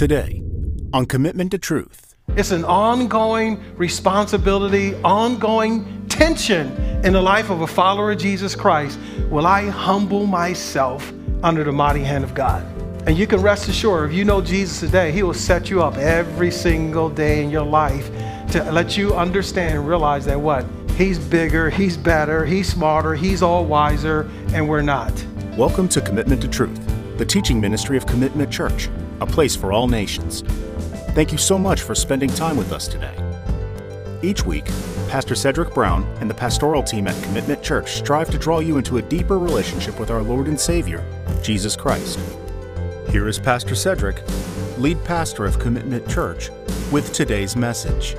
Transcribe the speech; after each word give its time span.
Today, 0.00 0.42
on 0.94 1.04
Commitment 1.04 1.50
to 1.50 1.58
Truth. 1.58 2.14
It's 2.28 2.52
an 2.52 2.64
ongoing 2.64 3.60
responsibility, 3.76 4.94
ongoing 5.04 6.06
tension 6.08 6.68
in 7.04 7.12
the 7.12 7.20
life 7.20 7.50
of 7.50 7.60
a 7.60 7.66
follower 7.66 8.12
of 8.12 8.18
Jesus 8.18 8.56
Christ. 8.56 8.98
Will 9.28 9.46
I 9.46 9.68
humble 9.68 10.24
myself 10.24 11.12
under 11.42 11.64
the 11.64 11.72
mighty 11.72 12.00
hand 12.02 12.24
of 12.24 12.32
God? 12.32 12.64
And 13.06 13.18
you 13.18 13.26
can 13.26 13.42
rest 13.42 13.68
assured, 13.68 14.08
if 14.10 14.16
you 14.16 14.24
know 14.24 14.40
Jesus 14.40 14.80
today, 14.80 15.12
He 15.12 15.22
will 15.22 15.34
set 15.34 15.68
you 15.68 15.82
up 15.82 15.98
every 15.98 16.50
single 16.50 17.10
day 17.10 17.44
in 17.44 17.50
your 17.50 17.66
life 17.66 18.10
to 18.52 18.72
let 18.72 18.96
you 18.96 19.14
understand 19.14 19.74
and 19.74 19.86
realize 19.86 20.24
that 20.24 20.40
what? 20.40 20.64
He's 20.92 21.18
bigger, 21.18 21.68
He's 21.68 21.98
better, 21.98 22.46
He's 22.46 22.72
smarter, 22.72 23.14
He's 23.14 23.42
all 23.42 23.66
wiser, 23.66 24.30
and 24.54 24.66
we're 24.66 24.80
not. 24.80 25.12
Welcome 25.58 25.90
to 25.90 26.00
Commitment 26.00 26.40
to 26.40 26.48
Truth, 26.48 27.18
the 27.18 27.26
teaching 27.26 27.60
ministry 27.60 27.98
of 27.98 28.06
Commitment 28.06 28.50
Church, 28.50 28.88
a 29.20 29.26
place 29.26 29.54
for 29.56 29.72
all 29.72 29.88
nations. 29.88 30.42
Thank 31.14 31.32
you 31.32 31.38
so 31.38 31.58
much 31.58 31.82
for 31.82 31.94
spending 31.94 32.30
time 32.30 32.56
with 32.56 32.72
us 32.72 32.86
today. 32.86 33.14
Each 34.22 34.44
week, 34.44 34.66
Pastor 35.08 35.34
Cedrick 35.34 35.74
Brown 35.74 36.04
and 36.20 36.28
the 36.30 36.34
pastoral 36.34 36.82
team 36.82 37.08
at 37.08 37.20
Commitment 37.24 37.62
Church 37.62 37.94
strive 37.94 38.30
to 38.30 38.38
draw 38.38 38.60
you 38.60 38.76
into 38.76 38.98
a 38.98 39.02
deeper 39.02 39.38
relationship 39.38 39.98
with 39.98 40.10
our 40.10 40.22
Lord 40.22 40.46
and 40.46 40.60
Savior, 40.60 41.04
Jesus 41.42 41.74
Christ. 41.74 42.18
Here 43.10 43.26
is 43.26 43.38
Pastor 43.38 43.74
Cedrick, 43.74 44.22
lead 44.78 45.02
pastor 45.04 45.46
of 45.46 45.58
Commitment 45.58 46.08
Church, 46.08 46.50
with 46.92 47.12
today's 47.12 47.56
message. 47.56 48.14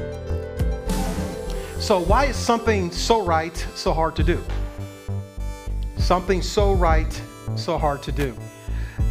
So, 1.80 2.02
why 2.02 2.26
is 2.26 2.36
something 2.36 2.92
so 2.92 3.24
right 3.24 3.56
so 3.76 3.94
hard 3.94 4.16
to 4.18 4.24
do? 4.24 4.44
Something 5.98 6.42
so 6.42 6.74
right 6.74 7.22
so 7.56 7.78
hard 7.78 8.04
to 8.04 8.12
do. 8.12 8.36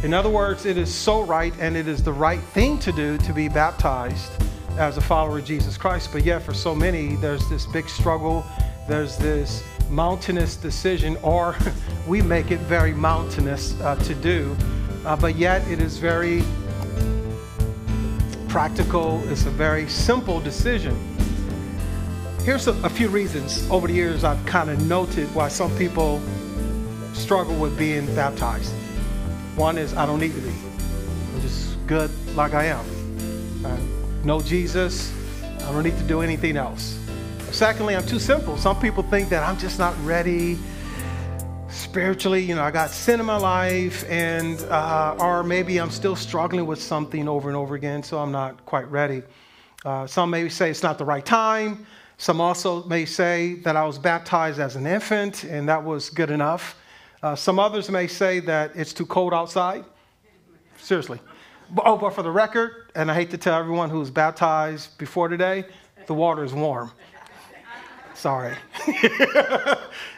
In 0.03 0.15
other 0.15 0.29
words, 0.29 0.65
it 0.65 0.77
is 0.77 0.91
so 0.91 1.21
right 1.21 1.53
and 1.59 1.77
it 1.77 1.87
is 1.87 2.01
the 2.01 2.11
right 2.11 2.39
thing 2.39 2.79
to 2.79 2.91
do 2.91 3.19
to 3.19 3.33
be 3.33 3.47
baptized 3.47 4.31
as 4.79 4.97
a 4.97 5.01
follower 5.01 5.37
of 5.37 5.45
Jesus 5.45 5.77
Christ. 5.77 6.09
But 6.11 6.25
yet, 6.25 6.41
for 6.41 6.55
so 6.55 6.73
many, 6.73 7.15
there's 7.17 7.47
this 7.49 7.67
big 7.67 7.87
struggle, 7.87 8.43
there's 8.87 9.15
this 9.17 9.63
mountainous 9.91 10.55
decision, 10.55 11.17
or 11.21 11.55
we 12.07 12.19
make 12.23 12.49
it 12.49 12.59
very 12.61 12.93
mountainous 12.93 13.79
uh, 13.81 13.95
to 13.97 14.15
do. 14.15 14.57
Uh, 15.05 15.15
but 15.15 15.35
yet, 15.35 15.65
it 15.67 15.79
is 15.79 15.99
very 15.99 16.41
practical, 18.49 19.21
it's 19.29 19.45
a 19.45 19.51
very 19.51 19.87
simple 19.87 20.39
decision. 20.39 20.97
Here's 22.43 22.67
a, 22.67 22.71
a 22.83 22.89
few 22.89 23.07
reasons 23.07 23.69
over 23.69 23.87
the 23.87 23.93
years 23.93 24.23
I've 24.23 24.43
kind 24.47 24.71
of 24.71 24.83
noted 24.87 25.33
why 25.35 25.47
some 25.47 25.69
people 25.77 26.19
struggle 27.13 27.55
with 27.55 27.77
being 27.77 28.07
baptized. 28.15 28.73
One 29.61 29.77
is 29.77 29.93
I 29.93 30.07
don't 30.07 30.19
need 30.19 30.33
to 30.33 30.41
be. 30.41 30.49
I'm 30.49 31.41
just 31.41 31.77
good 31.85 32.09
like 32.35 32.55
I 32.55 32.63
am. 32.65 32.83
I 33.63 33.77
know 34.25 34.41
Jesus. 34.41 35.13
I 35.43 35.71
don't 35.71 35.83
need 35.83 35.95
to 35.99 36.03
do 36.03 36.21
anything 36.21 36.57
else. 36.57 36.97
Secondly, 37.51 37.95
I'm 37.95 38.07
too 38.07 38.17
simple. 38.17 38.57
Some 38.57 38.79
people 38.79 39.03
think 39.03 39.29
that 39.29 39.47
I'm 39.47 39.59
just 39.59 39.77
not 39.77 39.93
ready 40.03 40.57
spiritually. 41.69 42.41
You 42.41 42.55
know, 42.55 42.63
I 42.63 42.71
got 42.71 42.89
sin 42.89 43.19
in 43.19 43.27
my 43.27 43.37
life, 43.37 44.03
and 44.09 44.59
uh, 44.63 45.15
or 45.19 45.43
maybe 45.43 45.79
I'm 45.79 45.91
still 45.91 46.15
struggling 46.15 46.65
with 46.65 46.81
something 46.81 47.27
over 47.27 47.47
and 47.47 47.55
over 47.55 47.75
again, 47.75 48.01
so 48.01 48.17
I'm 48.17 48.31
not 48.31 48.65
quite 48.65 48.89
ready. 48.89 49.21
Uh, 49.85 50.07
some 50.07 50.31
may 50.31 50.49
say 50.49 50.71
it's 50.71 50.81
not 50.81 50.97
the 50.97 51.05
right 51.05 51.23
time. 51.23 51.85
Some 52.17 52.41
also 52.41 52.83
may 52.85 53.05
say 53.05 53.53
that 53.61 53.75
I 53.75 53.85
was 53.85 53.99
baptized 53.99 54.59
as 54.59 54.75
an 54.75 54.87
infant 54.87 55.43
and 55.43 55.69
that 55.69 55.83
was 55.83 56.09
good 56.09 56.31
enough. 56.31 56.80
Uh, 57.23 57.35
some 57.35 57.59
others 57.59 57.89
may 57.89 58.07
say 58.07 58.39
that 58.39 58.71
it's 58.75 58.93
too 58.93 59.05
cold 59.05 59.33
outside. 59.33 59.85
Seriously. 60.77 61.19
But, 61.69 61.85
oh, 61.85 61.97
but 61.97 62.13
for 62.15 62.23
the 62.23 62.31
record, 62.31 62.91
and 62.95 63.09
I 63.09 63.13
hate 63.13 63.29
to 63.31 63.37
tell 63.37 63.57
everyone 63.57 63.89
who's 63.89 64.09
baptized 64.09 64.97
before 64.97 65.27
today, 65.27 65.65
the 66.07 66.13
water 66.13 66.43
is 66.43 66.53
warm. 66.53 66.91
Sorry. 68.13 68.55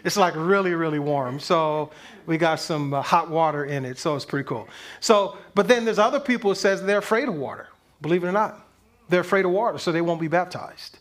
it's 0.03 0.17
like 0.17 0.33
really, 0.35 0.73
really 0.73 0.99
warm. 0.99 1.39
So 1.39 1.91
we 2.25 2.37
got 2.37 2.59
some 2.59 2.93
uh, 2.93 3.01
hot 3.01 3.29
water 3.29 3.65
in 3.65 3.85
it, 3.85 3.97
so 3.97 4.15
it's 4.15 4.25
pretty 4.25 4.47
cool. 4.47 4.67
So, 4.99 5.37
but 5.55 5.67
then 5.67 5.85
there's 5.85 5.99
other 5.99 6.19
people 6.19 6.51
who 6.51 6.55
says 6.55 6.81
they're 6.83 6.97
afraid 6.97 7.27
of 7.27 7.35
water. 7.35 7.67
Believe 8.01 8.23
it 8.23 8.27
or 8.27 8.31
not, 8.31 8.67
they're 9.09 9.21
afraid 9.21 9.45
of 9.45 9.51
water, 9.51 9.77
so 9.77 9.91
they 9.91 10.01
won't 10.01 10.19
be 10.19 10.27
baptized. 10.27 10.99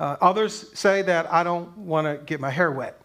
Uh, 0.00 0.16
others 0.20 0.76
say 0.78 1.02
that 1.02 1.32
I 1.32 1.42
don't 1.42 1.76
want 1.78 2.06
to 2.06 2.22
get 2.24 2.40
my 2.40 2.50
hair 2.50 2.70
wet. 2.70 3.01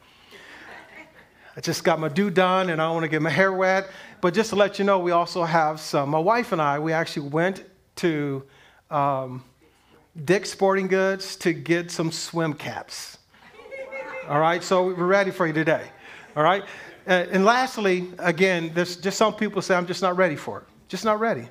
I 1.57 1.59
just 1.59 1.84
got 1.84 2.00
my 2.00 2.07
do 2.07 2.29
done 2.29 2.69
and 2.69 2.79
I 2.79 2.88
want 2.91 3.01
to 3.01 3.07
get 3.07 3.19
my 3.19 3.31
hair 3.31 3.51
wet. 3.51 3.90
But 4.22 4.35
just 4.35 4.51
to 4.51 4.56
let 4.56 4.78
you 4.78 4.85
know, 4.85 5.00
we 5.00 5.09
also 5.09 5.44
have 5.44 5.79
some. 5.79 6.09
My 6.09 6.19
wife 6.19 6.51
and 6.51 6.62
I, 6.62 6.78
we 6.78 6.94
actually 6.94 7.29
went 7.29 7.63
to 7.95 8.44
um, 8.91 9.44
Dick's 10.23 10.51
Sporting 10.51 10.88
Goods 10.88 11.35
to 11.38 11.53
get 11.53 11.90
some 11.90 12.12
swim 12.12 12.53
caps. 12.53 13.18
All 14.29 14.40
right, 14.40 14.63
so 14.63 14.85
we're 14.85 15.07
ready 15.07 15.31
for 15.31 15.47
you 15.47 15.53
today. 15.53 15.88
All 16.35 16.44
right, 16.44 16.62
uh, 17.07 17.25
and 17.31 17.44
lastly, 17.44 18.07
again, 18.19 18.69
there's 18.75 18.95
just 18.95 19.18
some 19.18 19.34
people 19.34 19.63
say, 19.63 19.74
I'm 19.74 19.88
just 19.88 20.03
not 20.03 20.16
ready 20.16 20.35
for 20.35 20.59
it. 20.59 20.66
Just 20.89 21.06
not 21.06 21.19
ready. 21.19 21.47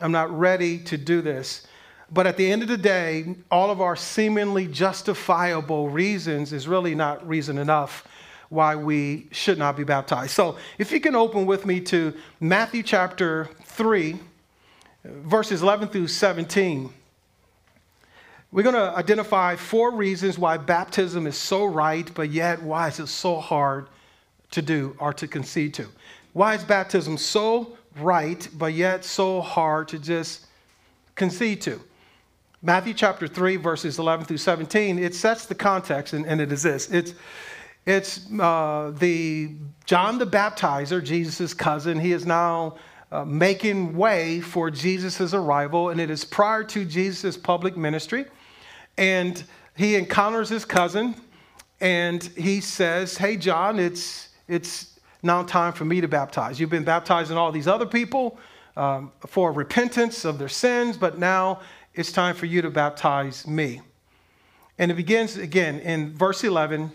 I'm 0.00 0.12
not 0.12 0.30
ready 0.30 0.78
to 0.80 0.96
do 0.96 1.20
this. 1.20 1.66
But 2.12 2.28
at 2.28 2.36
the 2.36 2.52
end 2.52 2.62
of 2.62 2.68
the 2.68 2.76
day, 2.76 3.34
all 3.50 3.70
of 3.70 3.80
our 3.80 3.96
seemingly 3.96 4.68
justifiable 4.68 5.88
reasons 5.88 6.52
is 6.52 6.68
really 6.68 6.94
not 6.94 7.26
reason 7.26 7.58
enough 7.58 8.06
why 8.52 8.76
we 8.76 9.26
should 9.32 9.56
not 9.56 9.78
be 9.78 9.82
baptized. 9.82 10.32
So 10.32 10.58
if 10.76 10.92
you 10.92 11.00
can 11.00 11.16
open 11.16 11.46
with 11.46 11.64
me 11.64 11.80
to 11.80 12.12
Matthew 12.38 12.82
chapter 12.82 13.48
3, 13.64 14.18
verses 15.04 15.62
11 15.62 15.88
through 15.88 16.08
17. 16.08 16.92
We're 18.50 18.62
going 18.62 18.74
to 18.74 18.94
identify 18.96 19.56
four 19.56 19.92
reasons 19.92 20.38
why 20.38 20.58
baptism 20.58 21.26
is 21.26 21.36
so 21.36 21.64
right, 21.64 22.08
but 22.14 22.30
yet 22.30 22.62
why 22.62 22.88
is 22.88 23.00
it 23.00 23.06
so 23.06 23.40
hard 23.40 23.88
to 24.50 24.60
do 24.60 24.94
or 24.98 25.14
to 25.14 25.26
concede 25.26 25.72
to? 25.74 25.88
Why 26.34 26.54
is 26.54 26.62
baptism 26.62 27.16
so 27.16 27.76
right, 27.98 28.46
but 28.52 28.74
yet 28.74 29.04
so 29.04 29.40
hard 29.40 29.88
to 29.88 29.98
just 29.98 30.46
concede 31.14 31.62
to? 31.62 31.80
Matthew 32.60 32.94
chapter 32.94 33.26
3, 33.26 33.56
verses 33.56 33.98
11 33.98 34.26
through 34.26 34.36
17, 34.36 34.98
it 34.98 35.14
sets 35.14 35.46
the 35.46 35.54
context, 35.54 36.12
and, 36.12 36.26
and 36.26 36.40
it 36.40 36.52
is 36.52 36.62
this. 36.62 36.90
It's, 36.90 37.14
it's 37.84 38.30
uh, 38.38 38.92
the 38.96 39.56
John 39.84 40.18
the 40.18 40.26
Baptizer, 40.26 41.02
Jesus' 41.02 41.52
cousin. 41.52 41.98
He 41.98 42.12
is 42.12 42.24
now 42.24 42.76
uh, 43.10 43.24
making 43.24 43.96
way 43.96 44.40
for 44.40 44.70
Jesus' 44.70 45.34
arrival, 45.34 45.90
and 45.90 46.00
it 46.00 46.08
is 46.08 46.24
prior 46.24 46.64
to 46.64 46.84
Jesus' 46.84 47.36
public 47.36 47.76
ministry. 47.76 48.26
And 48.96 49.42
he 49.76 49.96
encounters 49.96 50.48
his 50.48 50.64
cousin, 50.64 51.16
and 51.80 52.22
he 52.22 52.60
says, 52.60 53.16
Hey, 53.16 53.36
John, 53.36 53.78
it's, 53.78 54.28
it's 54.46 54.98
now 55.22 55.42
time 55.42 55.72
for 55.72 55.84
me 55.84 56.00
to 56.00 56.08
baptize. 56.08 56.60
You've 56.60 56.70
been 56.70 56.84
baptizing 56.84 57.36
all 57.36 57.50
these 57.50 57.68
other 57.68 57.86
people 57.86 58.38
um, 58.76 59.12
for 59.26 59.52
repentance 59.52 60.24
of 60.24 60.38
their 60.38 60.48
sins, 60.48 60.96
but 60.96 61.18
now 61.18 61.60
it's 61.94 62.12
time 62.12 62.34
for 62.34 62.46
you 62.46 62.62
to 62.62 62.70
baptize 62.70 63.46
me. 63.46 63.80
And 64.78 64.90
it 64.90 64.94
begins 64.94 65.36
again 65.36 65.80
in 65.80 66.16
verse 66.16 66.44
11, 66.44 66.90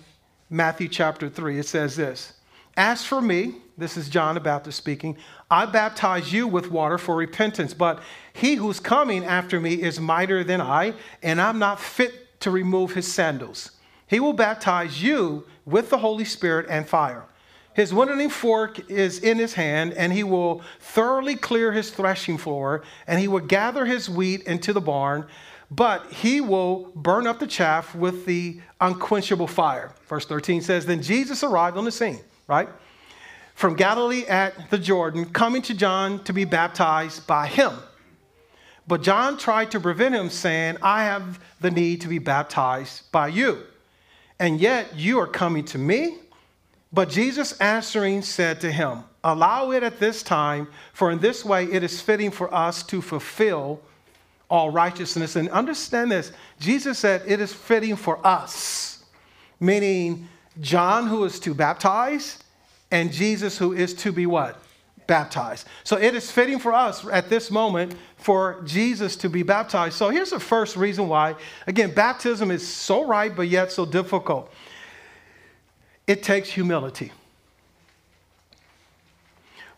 Matthew 0.50 0.88
chapter 0.88 1.30
3. 1.30 1.60
It 1.60 1.66
says 1.66 1.96
this 1.96 2.34
As 2.76 3.04
for 3.04 3.22
me, 3.22 3.56
this 3.78 3.98
is 3.98 4.10
John 4.10 4.36
the 4.36 4.42
Baptist 4.42 4.78
speaking, 4.78 5.18
I 5.52 5.66
baptize 5.66 6.32
you 6.32 6.48
with 6.48 6.72
water 6.72 6.98
for 6.98 7.16
repentance, 7.16 7.74
but 7.74 8.02
he 8.34 8.56
who's 8.56 8.80
coming 8.80 9.26
after 9.26 9.60
me 9.60 9.82
is 9.82 10.00
mightier 10.00 10.44
than 10.44 10.62
I, 10.62 10.94
and 11.22 11.42
I'm 11.42 11.60
not 11.60 11.80
fit 11.80 12.40
to 12.42 12.52
remove 12.52 12.94
his 12.94 13.12
sandals. 13.12 13.72
He 14.08 14.20
will 14.20 14.34
baptize 14.34 15.04
you 15.04 15.46
with 15.66 15.90
the 15.90 15.98
Holy 15.98 16.26
Spirit 16.26 16.68
and 16.70 16.88
fire. 16.88 17.26
His 17.74 17.94
winnowing 17.94 18.30
fork 18.30 18.90
is 18.90 19.20
in 19.20 19.38
his 19.38 19.54
hand, 19.54 19.94
and 19.94 20.12
he 20.12 20.24
will 20.24 20.62
thoroughly 20.80 21.36
clear 21.36 21.72
his 21.72 21.92
threshing 21.92 22.38
floor, 22.38 22.84
and 23.06 23.20
he 23.20 23.28
will 23.28 23.42
gather 23.42 23.86
his 23.86 24.10
wheat 24.10 24.44
into 24.44 24.74
the 24.74 24.82
barn, 24.82 25.28
but 25.70 26.12
he 26.12 26.40
will 26.40 26.92
burn 26.96 27.28
up 27.28 27.40
the 27.40 27.48
chaff 27.48 27.94
with 27.94 28.26
the 28.26 28.60
unquenchable 28.80 29.48
fire. 29.48 29.94
Verse 30.08 30.26
13 30.26 30.62
says, 30.62 30.86
Then 30.86 31.02
Jesus 31.02 31.44
arrived 31.44 31.78
on 31.78 31.86
the 31.86 31.92
scene, 31.92 32.20
right? 32.48 32.70
From 33.54 33.76
Galilee 33.76 34.26
at 34.26 34.70
the 34.70 34.78
Jordan, 34.78 35.26
coming 35.26 35.62
to 35.64 35.74
John 35.74 36.24
to 36.24 36.34
be 36.34 36.46
baptized 36.46 37.28
by 37.28 37.48
him. 37.48 37.74
But 38.88 39.04
John 39.04 39.38
tried 39.38 39.72
to 39.72 39.80
prevent 39.80 40.16
him, 40.16 40.30
saying, 40.30 40.78
I 40.82 41.04
have 41.04 41.40
the 41.60 41.72
need 41.72 42.02
to 42.02 42.08
be 42.08 42.20
baptized 42.20 43.12
by 43.12 43.28
you. 43.28 43.64
And 44.40 44.62
yet 44.62 44.96
you 44.96 45.20
are 45.20 45.28
coming 45.28 45.66
to 45.66 45.78
me? 45.78 46.20
But 46.94 47.10
Jesus 47.10 47.60
answering 47.60 48.22
said 48.22 48.62
to 48.62 48.72
him, 48.72 49.04
Allow 49.24 49.72
it 49.72 49.84
at 49.84 50.00
this 50.00 50.24
time, 50.24 50.70
for 50.94 51.12
in 51.12 51.20
this 51.20 51.44
way 51.44 51.66
it 51.66 51.84
is 51.84 52.00
fitting 52.00 52.32
for 52.32 52.54
us 52.54 52.82
to 52.84 53.02
fulfill 53.02 53.82
all 54.50 54.70
righteousness. 54.70 55.36
And 55.36 55.50
understand 55.50 56.12
this 56.12 56.32
Jesus 56.60 57.00
said 57.00 57.24
it 57.28 57.40
is 57.40 57.54
fitting 57.54 57.96
for 57.96 58.26
us, 58.26 59.04
meaning 59.60 60.28
John, 60.60 61.08
who 61.08 61.24
is 61.26 61.40
to 61.42 61.54
baptize, 61.54 62.40
and 62.92 63.12
Jesus, 63.12 63.58
who 63.58 63.74
is 63.74 63.94
to 63.96 64.12
be 64.12 64.26
what? 64.26 64.62
baptized. 65.08 65.66
So 65.84 65.98
it 65.98 66.14
is 66.14 66.30
fitting 66.30 66.60
for 66.60 66.74
us 66.74 67.08
at 67.08 67.30
this 67.30 67.50
moment 67.50 67.96
for 68.18 68.62
Jesus 68.66 69.16
to 69.18 69.30
be 69.30 69.42
baptized. 69.42 69.96
So 69.96 70.10
here's 70.10 70.30
the 70.30 70.40
first 70.40 70.76
reason 70.76 71.08
why. 71.08 71.36
Again, 71.66 71.94
baptism 71.94 72.52
is 72.52 72.68
so 72.68 73.08
right, 73.08 73.34
but 73.34 73.48
yet 73.48 73.72
so 73.72 73.86
difficult. 73.86 74.54
It 76.06 76.24
takes 76.24 76.50
humility. 76.50 77.12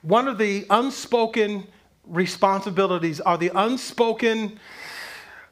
One 0.02 0.28
of 0.28 0.38
the 0.38 0.66
unspoken 0.70 1.68
responsibilities 2.10 3.22
are 3.22 3.38
the 3.38 3.52
unspoken 3.54 4.60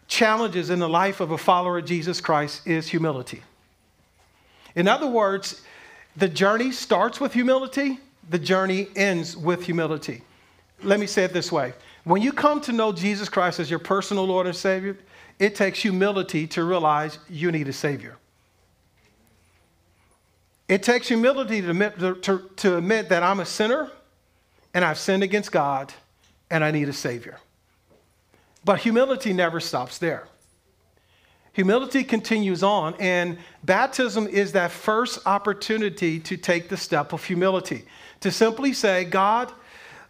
challenges 0.08 0.70
in 0.70 0.80
the 0.80 0.90
life 0.90 1.20
of 1.20 1.32
a 1.32 1.38
follower 1.38 1.78
of 1.78 1.86
Jesus 1.86 2.22
Christ 2.22 2.66
is 2.66 2.88
humility. 2.88 3.44
In 4.76 4.88
other 4.88 5.08
words, 5.08 5.62
the 6.16 6.28
journey 6.28 6.72
starts 6.72 7.20
with 7.20 7.34
humility, 7.34 8.00
the 8.30 8.40
journey 8.40 8.88
ends 8.96 9.38
with 9.38 9.64
humility. 9.64 10.24
Let 10.84 11.00
me 11.00 11.08
say 11.08 11.24
it 11.24 11.34
this 11.34 11.52
way 11.52 11.74
when 12.04 12.22
you 12.22 12.32
come 12.32 12.62
to 12.62 12.72
know 12.72 12.92
Jesus 12.92 13.28
Christ 13.28 13.60
as 13.60 13.70
your 13.70 13.80
personal 13.80 14.26
Lord 14.26 14.48
and 14.48 14.56
Savior, 14.56 14.98
it 15.40 15.56
takes 15.56 15.80
humility 15.82 16.48
to 16.48 16.64
realize 16.64 17.20
you 17.30 17.52
need 17.52 17.68
a 17.68 17.74
Savior. 17.74 18.18
It 20.68 20.84
takes 20.84 21.08
humility 21.08 21.62
to 21.62 21.70
admit, 21.70 22.00
to, 22.24 22.50
to 22.58 22.78
admit 22.78 23.10
that 23.10 23.24
I'm 23.24 23.40
a 23.40 23.46
sinner 23.46 23.92
and 24.74 24.84
I've 24.84 24.98
sinned 24.98 25.24
against 25.24 25.52
God 25.52 25.94
and 26.50 26.64
I 26.64 26.72
need 26.72 26.90
a 26.90 26.94
Savior. 26.94 27.40
But 28.64 28.80
humility 28.80 29.34
never 29.34 29.60
stops 29.60 29.98
there. 29.98 30.28
Humility 31.54 32.04
continues 32.04 32.62
on, 32.62 32.94
and 33.00 33.38
baptism 33.64 34.28
is 34.28 34.52
that 34.52 34.70
first 34.70 35.26
opportunity 35.26 36.20
to 36.20 36.38
take 36.38 36.70
the 36.70 36.78
step 36.78 37.14
of 37.14 37.24
humility. 37.24 37.86
To 38.20 38.32
simply 38.32 38.74
say, 38.74 39.06
God, 39.06 39.52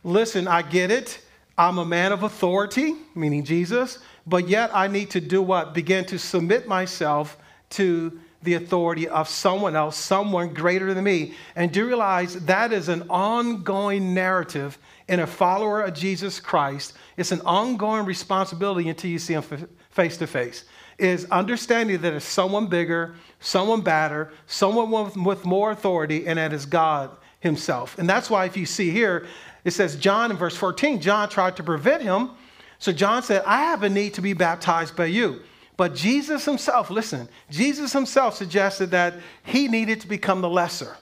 listen, 0.04 0.48
I 0.48 0.62
get 0.62 0.92
it. 0.92 1.22
I'm 1.58 1.78
a 1.78 1.86
man 1.86 2.12
of 2.12 2.24
authority, 2.24 2.96
meaning 3.16 3.46
Jesus, 3.46 4.00
but 4.26 4.50
yet 4.50 4.72
I 4.74 4.88
need 4.88 5.10
to 5.12 5.22
do 5.22 5.42
what? 5.42 5.74
Begin 5.74 6.04
to 6.06 6.20
submit 6.20 6.68
myself 6.68 7.38
to 7.72 8.20
the 8.44 8.54
authority 8.54 9.08
of 9.08 9.28
someone 9.28 9.76
else, 9.76 9.98
someone 9.98 10.54
greater 10.54 10.94
than 10.94 11.04
me. 11.04 11.34
And 11.56 11.72
do 11.72 11.86
realize 11.86 12.36
that 12.46 12.72
is 12.72 12.88
an 12.88 13.04
ongoing 13.10 14.14
narrative 14.14 14.78
in 15.08 15.20
a 15.20 15.28
follower 15.28 15.82
of 15.82 15.94
Jesus 15.94 16.40
Christ. 16.40 16.94
It's 17.18 17.32
an 17.32 17.42
ongoing 17.42 18.06
responsibility 18.06 18.90
until 18.90 19.10
you 19.10 19.20
see 19.20 19.34
him 19.34 19.44
face 19.90 20.18
to 20.18 20.28
face. 20.28 20.66
Is 20.98 21.26
understanding 21.30 22.02
that 22.02 22.14
it's 22.14 22.26
someone 22.26 22.68
bigger, 22.68 23.16
someone 23.40 23.82
better, 23.82 24.32
someone 24.48 25.14
with 25.24 25.46
more 25.46 25.72
authority, 25.72 26.26
and 26.28 26.40
that 26.40 26.54
is 26.54 26.66
God 26.66 27.12
Himself. 27.40 27.98
And 28.00 28.10
that's 28.10 28.32
why, 28.32 28.46
if 28.46 28.58
you 28.58 28.66
see 28.66 28.90
here, 28.90 29.28
it 29.64 29.72
says 29.72 29.96
John 29.96 30.32
in 30.32 30.38
verse 30.38 30.56
14, 30.56 31.00
John 31.00 31.30
tried 31.30 31.56
to 31.58 31.64
prevent 31.64 32.02
him. 32.02 32.32
So 32.80 32.92
John 32.92 33.22
said, 33.22 33.44
I 33.46 33.58
have 33.64 33.84
a 33.84 33.90
need 33.90 34.14
to 34.16 34.22
be 34.22 34.34
baptized 34.34 34.96
by 34.96 35.06
you. 35.06 35.42
But 35.78 35.94
Jesus 35.94 36.44
himself, 36.46 36.90
listen, 36.90 37.30
Jesus 37.52 37.94
himself 37.94 38.36
suggested 38.36 38.92
that 38.92 39.14
he 39.44 39.68
needed 39.68 40.02
to 40.02 40.08
become 40.08 40.42
the 40.42 40.50
lesser. 40.50 40.98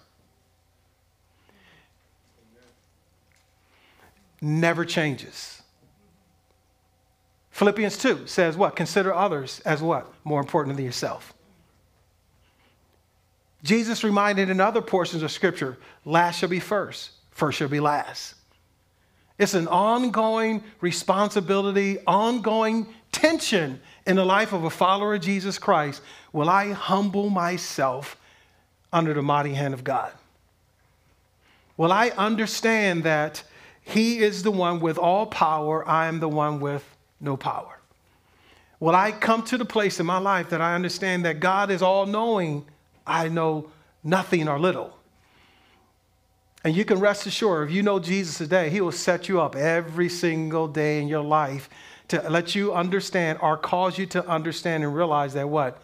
Never 4.42 4.84
changes. 4.84 5.64
Philippians 7.52 7.98
2 7.98 8.28
says 8.28 8.58
what? 8.58 8.76
Consider 8.76 9.14
others 9.14 9.62
as 9.62 9.82
what? 9.82 10.14
More 10.26 10.42
important 10.42 10.76
than 10.76 10.86
yourself. 10.86 11.34
Jesus 13.64 14.04
reminded 14.04 14.50
in 14.50 14.60
other 14.60 14.82
portions 14.82 15.24
of 15.24 15.32
Scripture 15.32 15.78
last 16.04 16.40
shall 16.40 16.50
be 16.50 16.60
first, 16.60 17.12
first 17.32 17.58
shall 17.58 17.70
be 17.70 17.80
last. 17.80 18.36
It's 19.38 19.54
an 19.54 19.68
ongoing 19.68 20.64
responsibility, 20.82 21.98
ongoing 22.06 22.88
tension 23.16 23.80
in 24.06 24.18
the 24.18 24.26
life 24.26 24.52
of 24.52 24.66
a 24.66 24.70
follower 24.70 25.16
of 25.16 25.22
Jesus 25.22 25.58
Christ, 25.58 26.02
will 26.34 26.50
I 26.50 26.74
humble 26.74 27.30
myself 27.30 28.18
under 28.92 29.14
the 29.14 29.22
mighty 29.22 29.54
hand 29.54 29.74
of 29.74 29.84
God? 29.84 30.12
Will 31.78 31.92
I 31.92 32.10
understand 32.10 33.04
that 33.04 33.44
He 33.82 34.20
is 34.20 34.44
the 34.44 34.52
one 34.52 34.80
with 34.80 34.98
all 34.98 35.26
power, 35.26 35.88
I 35.88 36.08
am 36.08 36.20
the 36.20 36.28
one 36.30 36.60
with 36.60 36.84
no 37.22 37.38
power? 37.38 37.80
Will 38.80 38.96
I 38.96 39.12
come 39.12 39.44
to 39.44 39.58
the 39.58 39.66
place 39.66 40.00
in 40.00 40.06
my 40.06 40.18
life 40.18 40.50
that 40.50 40.62
I 40.62 40.76
understand 40.76 41.24
that 41.26 41.40
God 41.40 41.72
is 41.72 41.82
all 41.82 42.06
knowing, 42.06 42.66
I 43.08 43.30
know 43.30 43.72
nothing 44.04 44.48
or 44.50 44.60
little? 44.60 44.98
And 46.66 46.76
you 46.76 46.84
can 46.84 47.00
rest 47.00 47.26
assured, 47.26 47.70
if 47.70 47.76
you 47.76 47.82
know 47.82 48.00
Jesus 48.00 48.38
today, 48.38 48.70
He 48.70 48.82
will 48.82 48.92
set 48.92 49.30
you 49.30 49.40
up 49.40 49.56
every 49.56 50.10
single 50.10 50.68
day 50.68 51.00
in 51.00 51.08
your 51.08 51.24
life 51.24 51.70
to 52.10 52.30
let 52.30 52.56
you 52.56 52.74
understand 52.74 53.40
or 53.42 53.58
cause 53.58 53.98
you 53.98 54.06
to 54.08 54.28
understand 54.28 54.84
and 54.84 54.96
realize 54.96 55.34
that 55.34 55.50
what? 55.50 55.82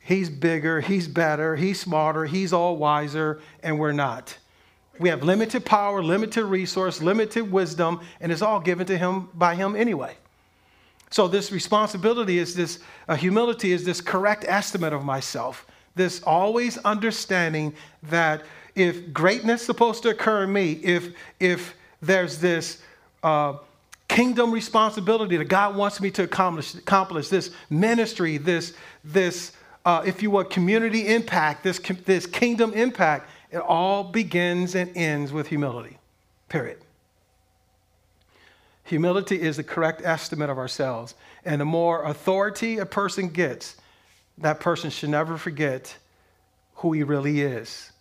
He's 0.00 0.28
bigger, 0.28 0.80
he's 0.80 1.08
better, 1.08 1.56
he's 1.56 1.80
smarter, 1.80 2.26
he's 2.26 2.52
all 2.52 2.76
wiser, 2.76 3.40
and 3.62 3.78
we're 3.78 3.92
not. 3.92 4.36
We 4.98 5.08
have 5.08 5.22
limited 5.22 5.64
power, 5.64 6.02
limited 6.02 6.44
resource, 6.44 7.02
limited 7.02 7.50
wisdom, 7.50 8.00
and 8.20 8.30
it's 8.30 8.42
all 8.42 8.60
given 8.60 8.86
to 8.86 8.98
him 8.98 9.28
by 9.34 9.54
him 9.54 9.74
anyway. 9.74 10.16
So 11.10 11.28
this 11.28 11.50
responsibility 11.52 12.38
is 12.38 12.54
this 12.54 12.80
uh, 13.08 13.16
humility 13.16 13.72
is 13.72 13.84
this 13.84 14.00
correct 14.00 14.44
estimate 14.46 14.92
of 14.92 15.04
myself. 15.04 15.66
This 15.94 16.22
always 16.24 16.76
understanding 16.78 17.74
that 18.04 18.42
if 18.74 19.12
greatness 19.12 19.60
is 19.60 19.66
supposed 19.66 20.02
to 20.02 20.10
occur 20.10 20.44
in 20.44 20.52
me, 20.52 20.72
if 20.72 21.14
if 21.40 21.76
there's 22.02 22.38
this 22.38 22.82
uh, 23.22 23.54
kingdom 24.08 24.52
responsibility 24.52 25.36
that 25.36 25.46
God 25.46 25.76
wants 25.76 26.00
me 26.00 26.10
to 26.12 26.24
accomplish, 26.24 26.74
accomplish 26.74 27.28
this 27.28 27.50
ministry, 27.70 28.36
this, 28.36 28.74
this 29.02 29.52
uh, 29.84 30.02
if 30.06 30.22
you 30.22 30.30
will, 30.30 30.44
community 30.44 31.08
impact, 31.08 31.62
this, 31.62 31.78
this 32.04 32.26
kingdom 32.26 32.72
impact, 32.72 33.28
it 33.50 33.58
all 33.58 34.04
begins 34.04 34.74
and 34.74 34.94
ends 34.96 35.32
with 35.32 35.48
humility, 35.48 35.98
period. 36.48 36.78
Humility 38.84 39.40
is 39.40 39.56
the 39.56 39.64
correct 39.64 40.02
estimate 40.04 40.50
of 40.50 40.58
ourselves. 40.58 41.14
And 41.44 41.60
the 41.60 41.64
more 41.64 42.04
authority 42.04 42.78
a 42.78 42.86
person 42.86 43.28
gets, 43.28 43.76
that 44.38 44.60
person 44.60 44.90
should 44.90 45.10
never 45.10 45.38
forget 45.38 45.96
who 46.76 46.92
he 46.92 47.02
really 47.02 47.40
is 47.40 47.92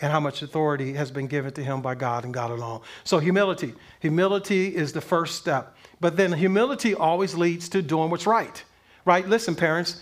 and 0.00 0.10
how 0.10 0.20
much 0.20 0.42
authority 0.42 0.94
has 0.94 1.10
been 1.10 1.26
given 1.26 1.52
to 1.52 1.62
him 1.62 1.82
by 1.82 1.94
God 1.94 2.24
and 2.24 2.32
God 2.32 2.50
alone. 2.50 2.80
So, 3.04 3.18
humility. 3.18 3.74
Humility 4.00 4.74
is 4.74 4.92
the 4.92 5.00
first 5.00 5.36
step. 5.36 5.76
But 6.00 6.16
then, 6.16 6.32
humility 6.32 6.94
always 6.94 7.34
leads 7.34 7.68
to 7.70 7.82
doing 7.82 8.10
what's 8.10 8.26
right, 8.26 8.62
right? 9.04 9.28
Listen, 9.28 9.54
parents, 9.54 10.00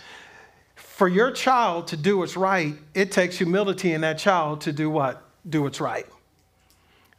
for 0.76 1.08
your 1.08 1.30
child 1.30 1.88
to 1.88 1.96
do 1.96 2.18
what's 2.18 2.36
right, 2.36 2.74
it 2.94 3.12
takes 3.12 3.38
humility 3.38 3.92
in 3.92 4.00
that 4.02 4.18
child 4.18 4.62
to 4.62 4.72
do 4.72 4.90
what? 4.90 5.22
Do 5.48 5.62
what's 5.62 5.80
right. 5.80 6.06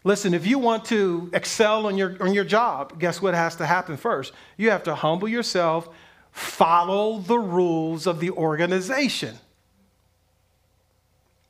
Listen, 0.03 0.33
if 0.33 0.47
you 0.47 0.59
want 0.59 0.85
to 0.85 1.29
excel 1.33 1.85
on 1.85 1.97
your, 1.97 2.15
on 2.21 2.33
your 2.33 2.45
job, 2.45 2.99
guess 2.99 3.21
what 3.21 3.33
has 3.33 3.57
to 3.57 3.65
happen 3.65 3.97
first? 3.97 4.33
You 4.57 4.69
have 4.69 4.83
to 4.83 4.95
humble 4.95 5.27
yourself, 5.27 5.89
follow 6.31 7.19
the 7.19 7.37
rules 7.37 8.07
of 8.07 8.19
the 8.19 8.31
organization. 8.31 9.35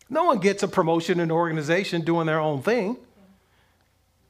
No 0.09 0.23
one 0.23 0.39
gets 0.39 0.63
a 0.63 0.67
promotion 0.67 1.19
in 1.19 1.25
an 1.25 1.31
organization 1.31 2.01
doing 2.01 2.25
their 2.25 2.39
own 2.39 2.61
thing. 2.61 2.97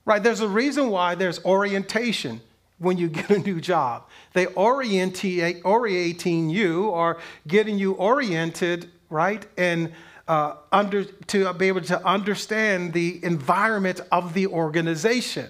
Right? 0.06 0.22
There's 0.22 0.42
a 0.42 0.48
reason 0.48 0.90
why 0.90 1.16
there's 1.16 1.44
orientation 1.46 2.42
when 2.80 2.98
you 2.98 3.08
get 3.10 3.30
a 3.30 3.40
new 3.40 3.62
job. 3.62 4.06
They 4.34 4.48
orienting 4.48 6.50
you 6.50 6.90
or 6.90 7.18
getting 7.48 7.78
you 7.78 7.94
oriented, 7.94 8.90
right? 9.10 9.46
And 9.58 9.94
uh, 10.28 10.56
under, 10.72 11.06
to 11.06 11.54
be 11.54 11.68
able 11.68 11.82
to 11.82 12.06
understand 12.06 12.94
the 12.94 13.24
environment 13.24 14.02
of 14.12 14.34
the 14.34 14.48
organization. 14.48 15.50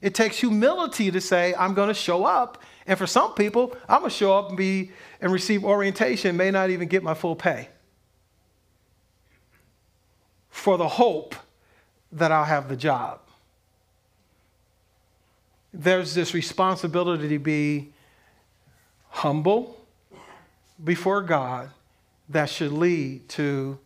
It 0.00 0.14
takes 0.14 0.38
humility 0.38 1.10
to 1.10 1.20
say, 1.20 1.54
I'm 1.54 1.74
going 1.74 1.88
to 1.88 1.94
show 1.94 2.24
up. 2.24 2.62
And 2.86 2.98
for 2.98 3.06
some 3.06 3.34
people, 3.34 3.76
I'm 3.88 4.00
going 4.00 4.10
to 4.10 4.16
show 4.16 4.38
up 4.38 4.48
and 4.48 4.56
be 4.56 4.92
and 5.20 5.32
receive 5.32 5.64
orientation, 5.64 6.36
may 6.36 6.50
not 6.50 6.70
even 6.70 6.88
get 6.88 7.02
my 7.02 7.14
full 7.14 7.36
pay 7.36 7.68
for 10.58 10.76
the 10.76 10.88
hope 10.88 11.36
that 12.10 12.32
I'll 12.32 12.44
have 12.44 12.68
the 12.68 12.76
job. 12.76 13.20
There's 15.72 16.14
this 16.14 16.34
responsibility 16.34 17.28
to 17.28 17.38
be 17.38 17.92
humble 19.08 19.78
before 20.82 21.22
God 21.22 21.70
that 22.28 22.50
should 22.50 22.72
lead 22.72 23.28
to 23.30 23.78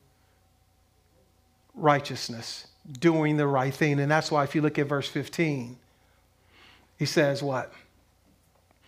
righteousness, 1.74 2.66
doing 2.98 3.36
the 3.36 3.46
right 3.46 3.72
thing. 3.72 4.00
And 4.00 4.10
that's 4.10 4.30
why, 4.30 4.42
if 4.42 4.54
you 4.54 4.62
look 4.62 4.78
at 4.78 4.86
verse 4.86 5.08
15, 5.08 5.76
he 6.98 7.04
says, 7.04 7.42
What? 7.42 7.72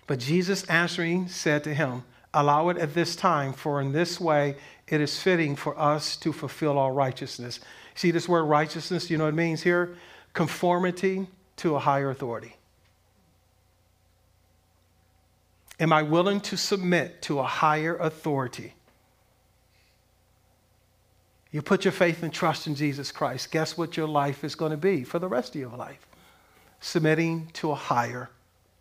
But 0.07 0.21
Jesus 0.21 0.65
answering 0.65 1.29
said 1.29 1.65
to 1.65 1.75
him, 1.75 2.03
Allow 2.35 2.69
it 2.69 2.79
at 2.79 2.93
this 2.93 3.17
time, 3.17 3.53
for 3.53 3.81
in 3.81 3.93
this 3.93 4.21
way 4.21 4.57
it 4.89 5.01
is 5.01 5.19
fitting 5.19 5.57
for 5.57 5.79
us 5.79 6.17
to 6.17 6.33
fulfill 6.33 6.77
all 6.77 6.91
righteousness. 6.91 7.61
See 7.95 8.11
this 8.11 8.29
word 8.29 8.45
righteousness, 8.45 9.09
you 9.09 9.17
know 9.17 9.25
what 9.25 9.35
it 9.35 9.37
means 9.37 9.63
here? 9.63 9.97
conformity 10.35 11.29
to 11.57 11.77
a 11.77 11.79
higher 11.79 12.11
authority? 12.11 12.57
Am 15.81 15.93
I 15.93 16.03
willing 16.03 16.41
to 16.43 16.57
submit 16.57 17.23
to 17.23 17.39
a 17.39 17.45
higher 17.45 17.97
authority? 17.97 18.75
You 21.51 21.63
put 21.63 21.85
your 21.85 21.93
faith 21.93 22.23
and 22.23 22.33
trust 22.33 22.67
in 22.67 22.75
Jesus 22.75 23.13
Christ, 23.13 23.51
guess 23.51 23.79
what 23.79 23.97
your 23.97 24.09
life 24.09 24.45
is 24.45 24.55
going 24.55 24.73
to 24.73 24.77
be 24.77 25.05
for 25.05 25.19
the 25.19 25.29
rest 25.29 25.55
of 25.55 25.61
your 25.61 25.77
life? 25.77 26.07
Submitting 26.81 27.49
to 27.55 27.71
a 27.71 27.77
higher 27.77 28.29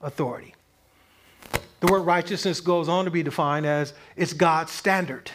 authority. 0.02 0.56
The 1.84 1.92
word 1.92 2.04
righteousness 2.04 2.62
goes 2.62 2.88
on 2.88 3.04
to 3.04 3.12
be 3.12 3.24
defined 3.24 3.66
as 3.66 3.94
it's 4.16 4.32
God's 4.32 4.72
standard. 4.72 5.30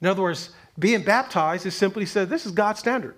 In 0.00 0.06
other 0.06 0.22
words, 0.22 0.52
being 0.78 1.02
baptized 1.02 1.66
is 1.66 1.74
simply 1.74 2.06
said, 2.06 2.30
this 2.30 2.46
is 2.46 2.52
God's 2.52 2.80
standard. 2.80 3.14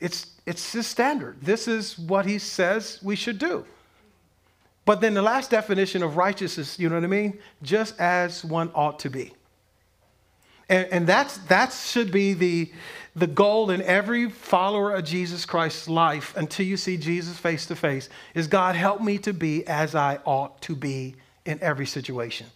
It's, 0.00 0.30
it's 0.46 0.72
his 0.72 0.86
standard. 0.86 1.36
This 1.42 1.68
is 1.68 1.98
what 1.98 2.24
he 2.24 2.38
says 2.38 2.98
we 3.02 3.16
should 3.16 3.38
do. 3.38 3.66
But 4.86 5.02
then 5.02 5.12
the 5.12 5.20
last 5.20 5.50
definition 5.50 6.02
of 6.02 6.16
righteousness, 6.16 6.78
you 6.78 6.88
know 6.88 6.94
what 6.94 7.04
I 7.04 7.08
mean? 7.08 7.38
Just 7.62 8.00
as 8.00 8.42
one 8.42 8.70
ought 8.74 9.00
to 9.00 9.10
be. 9.10 9.34
And, 10.70 10.88
and 10.90 11.06
that's, 11.06 11.36
that 11.48 11.70
should 11.70 12.10
be 12.10 12.32
the, 12.32 12.72
the 13.18 13.26
goal 13.26 13.70
in 13.70 13.82
every 13.82 14.30
follower 14.30 14.92
of 14.94 15.04
Jesus 15.04 15.44
Christ's 15.44 15.88
life 15.88 16.36
until 16.36 16.66
you 16.66 16.76
see 16.76 16.96
Jesus 16.96 17.38
face 17.38 17.66
to 17.66 17.76
face 17.76 18.08
is 18.34 18.46
God, 18.46 18.76
help 18.76 19.00
me 19.00 19.18
to 19.18 19.32
be 19.32 19.66
as 19.66 19.94
I 19.94 20.18
ought 20.24 20.60
to 20.62 20.76
be 20.76 21.16
in 21.44 21.58
every 21.62 21.86
situation. 21.86 22.46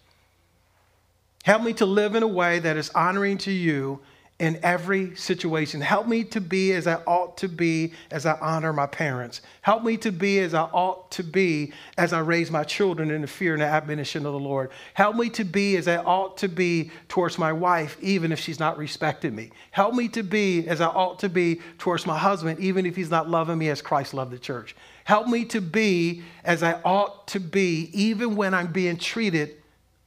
Help 1.45 1.63
me 1.63 1.73
to 1.75 1.87
live 1.87 2.15
in 2.15 2.23
a 2.23 2.29
way 2.29 2.59
that 2.61 2.77
is 2.77 2.91
honoring 2.91 3.39
to 3.39 3.51
you 3.51 4.01
in 4.39 4.59
every 4.65 5.15
situation. 5.15 5.81
Help 5.81 6.09
me 6.09 6.25
to 6.25 6.41
be 6.41 6.73
as 6.73 6.89
I 6.89 6.97
ought 7.07 7.37
to 7.39 7.49
be 7.49 7.93
as 8.11 8.27
I 8.27 8.37
honor 8.41 8.73
my 8.73 8.87
parents. 8.87 9.41
Help 9.61 9.85
me 9.85 9.97
to 9.99 10.11
be 10.11 10.41
as 10.41 10.53
I 10.53 10.63
ought 10.63 11.13
to 11.13 11.23
be 11.23 11.73
as 11.97 12.13
I 12.13 12.19
raise 12.19 12.51
my 12.51 12.65
children 12.65 13.13
in 13.13 13.21
the 13.21 13.29
fear 13.29 13.53
and 13.53 13.63
the 13.63 13.67
admonition 13.67 14.27
of 14.27 14.33
the 14.33 14.41
Lord. 14.41 14.71
Help 14.95 15.15
me 15.15 15.31
to 15.31 15.45
be 15.45 15.77
as 15.77 15.87
I 15.87 15.99
ought 15.99 16.39
to 16.39 16.49
be 16.49 16.91
towards 17.09 17.39
my 17.39 17.53
wife, 17.53 17.97
even 18.01 18.33
if 18.33 18.41
she's 18.41 18.59
not 18.59 18.79
respecting 18.79 19.35
me. 19.35 19.51
Help 19.71 19.95
me 19.95 20.09
to 20.09 20.25
be 20.25 20.67
as 20.67 20.81
I 20.81 20.89
ought 20.89 21.21
to 21.21 21.29
be 21.29 21.61
towards 21.79 22.05
my 22.05 22.19
husband, 22.19 22.59
even 22.59 22.85
if 22.85 22.97
he's 22.97 23.11
not 23.11 23.31
loving 23.31 23.59
me 23.59 23.69
as 23.69 23.81
Christ 23.81 24.13
loved 24.13 24.33
the 24.33 24.39
church. 24.41 24.75
Help 25.05 25.29
me 25.29 25.45
to 25.47 25.61
be 25.61 26.23
as 26.43 26.65
I 26.65 26.81
ought 26.85 27.29
to 27.29 27.39
be, 27.39 27.91
even 27.93 28.35
when 28.35 28.55
I'm 28.55 28.73
being 28.73 28.97
treated 28.97 29.57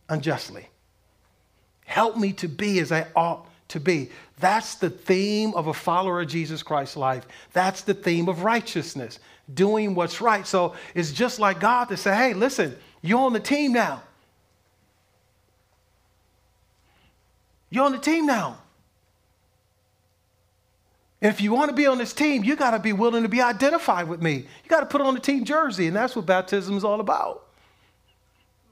unjustly. 0.10 0.68
Help 1.86 2.18
me 2.18 2.34
to 2.34 2.50
be 2.50 2.80
as 2.80 2.92
I 2.92 3.08
ought 3.16 3.48
to 3.76 3.80
be. 3.80 4.10
That's 4.40 4.76
the 4.76 4.90
theme 4.90 5.54
of 5.54 5.68
a 5.68 5.74
follower 5.74 6.22
of 6.22 6.28
Jesus 6.28 6.64
Christ's 6.64 6.98
life. 6.98 7.28
That's 7.54 7.82
the 7.82 7.94
theme 7.94 8.28
of 8.28 8.44
righteousness, 8.44 9.20
doing 9.54 9.94
what's 9.96 10.20
right. 10.20 10.48
So 10.48 10.74
it's 10.96 11.12
just 11.12 11.40
like 11.40 11.60
God 11.60 11.86
to 11.90 11.98
say, 11.98 12.16
hey, 12.16 12.34
listen, 12.34 12.76
you're 13.02 13.20
on 13.20 13.34
the 13.34 13.40
team 13.40 13.74
now. 13.74 14.02
You're 17.70 17.86
on 17.86 17.92
the 17.92 18.00
team 18.00 18.26
now. 18.26 18.58
If 21.22 21.42
you 21.42 21.52
want 21.52 21.70
to 21.70 21.76
be 21.76 21.88
on 21.88 21.98
this 21.98 22.14
team, 22.14 22.44
you 22.44 22.56
got 22.56 22.72
to 22.72 22.80
be 22.80 22.94
willing 22.94 23.24
to 23.24 23.30
be 23.30 23.42
identified 23.42 24.08
with 24.08 24.22
me. 24.22 24.34
You 24.34 24.70
got 24.70 24.82
to 24.82 24.86
put 24.86 25.02
on 25.02 25.14
the 25.14 25.20
team 25.20 25.44
jersey, 25.44 25.88
and 25.88 25.96
that's 25.96 26.16
what 26.16 26.26
baptism 26.26 26.78
is 26.78 26.84
all 26.84 27.00
about. 27.00 27.45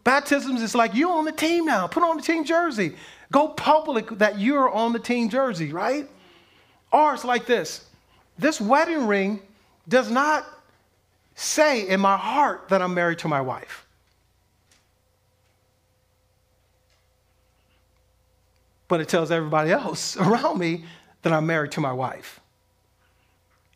Baptisms 0.04 0.62
is 0.62 0.76
like 0.76 0.94
you're 0.94 1.12
on 1.12 1.26
the 1.26 1.32
team 1.32 1.66
now. 1.66 1.88
Put 1.88 2.04
on 2.04 2.18
the 2.18 2.24
team 2.24 2.44
jersey. 2.44 2.96
Go 3.32 3.48
public 3.48 4.10
that 4.20 4.40
you're 4.40 4.70
on 4.70 4.94
the 4.94 5.00
team 5.00 5.30
jersey, 5.30 5.72
right? 5.72 6.10
Or 6.92 7.14
it's 7.14 7.24
like 7.26 7.46
this 7.46 7.86
this 8.38 8.60
wedding 8.60 9.08
ring 9.08 9.42
does 9.88 10.10
not 10.10 10.46
say 11.36 11.88
in 11.88 12.00
my 12.00 12.18
heart 12.18 12.70
that 12.70 12.82
I'm 12.82 12.94
married 12.94 13.20
to 13.20 13.28
my 13.28 13.42
wife. 13.42 13.86
But 18.88 19.02
it 19.02 19.08
tells 19.08 19.32
everybody 19.32 19.72
else 19.72 20.18
around 20.18 20.60
me 20.60 20.86
that 21.22 21.32
I'm 21.32 21.46
married 21.46 21.72
to 21.74 21.82
my 21.82 21.94
wife. 21.94 22.40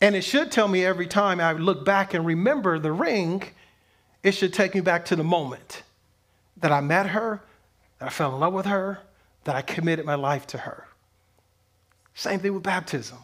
And 0.01 0.15
it 0.15 0.21
should 0.21 0.51
tell 0.51 0.67
me 0.67 0.85
every 0.85 1.07
time 1.07 1.39
I 1.39 1.53
look 1.53 1.83
back 1.85 2.13
and 2.13 2.25
remember 2.25 2.77
the 2.77 2.91
ring, 2.91 3.43
it 4.21 4.33
should 4.33 4.53
take 4.53 4.75
me 4.75 4.81
back 4.81 5.05
to 5.05 5.15
the 5.15 5.23
moment 5.23 5.83
that 6.61 6.71
I 6.71 6.81
met 6.81 7.07
her, 7.07 7.41
that 7.99 8.07
I 8.07 8.09
fell 8.09 8.33
in 8.33 8.39
love 8.39 8.53
with 8.53 8.65
her, 8.65 8.99
that 9.43 9.55
I 9.55 9.61
committed 9.61 10.05
my 10.05 10.15
life 10.15 10.47
to 10.47 10.57
her. 10.57 10.87
Same 12.13 12.39
thing 12.39 12.53
with 12.53 12.63
baptism. 12.63 13.19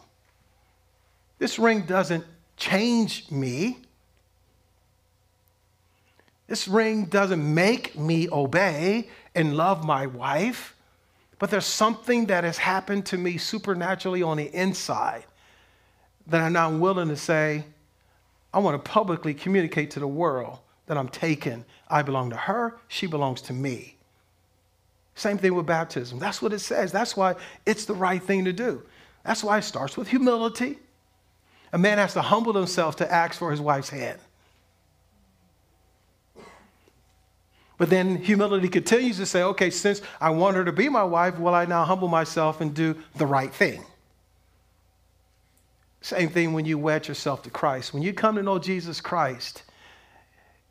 This 1.38 1.58
ring 1.58 1.82
doesn't 1.82 2.24
change 2.56 3.30
me. 3.30 3.78
This 6.46 6.68
ring 6.68 7.06
doesn't 7.06 7.54
make 7.54 7.98
me 7.98 8.28
obey 8.30 9.08
and 9.34 9.56
love 9.56 9.84
my 9.84 10.06
wife, 10.06 10.76
but 11.38 11.50
there's 11.50 11.66
something 11.66 12.26
that 12.26 12.44
has 12.44 12.58
happened 12.58 13.06
to 13.06 13.18
me 13.18 13.38
supernaturally 13.38 14.22
on 14.22 14.36
the 14.36 14.54
inside 14.54 15.24
that 16.26 16.40
I'm 16.40 16.52
now 16.52 16.70
willing 16.70 17.08
to 17.08 17.16
say, 17.16 17.64
I 18.52 18.60
want 18.60 18.82
to 18.82 18.90
publicly 18.90 19.34
communicate 19.34 19.90
to 19.92 20.00
the 20.00 20.06
world 20.06 20.60
that 20.86 20.96
I'm 20.96 21.08
taken. 21.08 21.64
I 21.94 22.02
belong 22.02 22.30
to 22.30 22.36
her, 22.36 22.76
she 22.88 23.06
belongs 23.06 23.40
to 23.42 23.52
me. 23.52 23.96
Same 25.14 25.38
thing 25.38 25.54
with 25.54 25.64
baptism. 25.64 26.18
That's 26.18 26.42
what 26.42 26.52
it 26.52 26.58
says. 26.58 26.90
That's 26.90 27.16
why 27.16 27.36
it's 27.64 27.84
the 27.84 27.94
right 27.94 28.20
thing 28.20 28.46
to 28.46 28.52
do. 28.52 28.82
That's 29.24 29.44
why 29.44 29.58
it 29.58 29.62
starts 29.62 29.96
with 29.96 30.08
humility. 30.08 30.80
A 31.72 31.78
man 31.78 31.98
has 31.98 32.12
to 32.14 32.20
humble 32.20 32.52
himself 32.52 32.96
to 32.96 33.10
ask 33.10 33.38
for 33.38 33.52
his 33.52 33.60
wife's 33.60 33.90
hand. 33.90 34.18
But 37.78 37.90
then 37.90 38.16
humility 38.16 38.68
continues 38.68 39.18
to 39.18 39.26
say, 39.26 39.44
okay, 39.44 39.70
since 39.70 40.02
I 40.20 40.30
want 40.30 40.56
her 40.56 40.64
to 40.64 40.72
be 40.72 40.88
my 40.88 41.04
wife, 41.04 41.38
will 41.38 41.54
I 41.54 41.64
now 41.64 41.84
humble 41.84 42.08
myself 42.08 42.60
and 42.60 42.74
do 42.74 42.96
the 43.14 43.26
right 43.26 43.54
thing? 43.54 43.84
Same 46.00 46.28
thing 46.28 46.54
when 46.54 46.64
you 46.64 46.76
wed 46.76 47.06
yourself 47.06 47.44
to 47.44 47.50
Christ. 47.50 47.94
When 47.94 48.02
you 48.02 48.12
come 48.12 48.34
to 48.34 48.42
know 48.42 48.58
Jesus 48.58 49.00
Christ, 49.00 49.62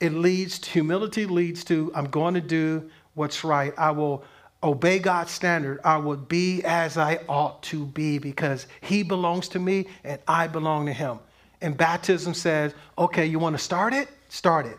it 0.04 0.12
leads 0.12 0.60
to 0.60 0.70
humility, 0.70 1.26
leads 1.26 1.64
to 1.64 1.90
I'm 1.96 2.10
going 2.10 2.34
to 2.34 2.42
do 2.42 2.90
what's 3.14 3.46
right. 3.46 3.74
I 3.78 3.92
will 3.92 4.26
obey 4.62 5.00
God's 5.00 5.32
standard, 5.32 5.80
I 5.84 5.98
will 5.98 6.18
be 6.18 6.62
as 6.64 6.98
I 6.98 7.22
ought 7.30 7.64
to 7.64 7.86
be 7.86 8.18
because 8.18 8.68
He 8.82 9.02
belongs 9.02 9.48
to 9.50 9.60
me 9.60 9.88
and 10.04 10.20
I 10.28 10.48
belong 10.48 10.86
to 10.88 10.94
Him. 10.94 11.20
And 11.62 11.78
baptism 11.78 12.34
says, 12.34 12.74
okay, 12.98 13.26
you 13.26 13.40
want 13.40 13.56
to 13.56 13.64
start 13.64 13.94
it? 13.94 14.10
Start 14.28 14.66
it. 14.66 14.78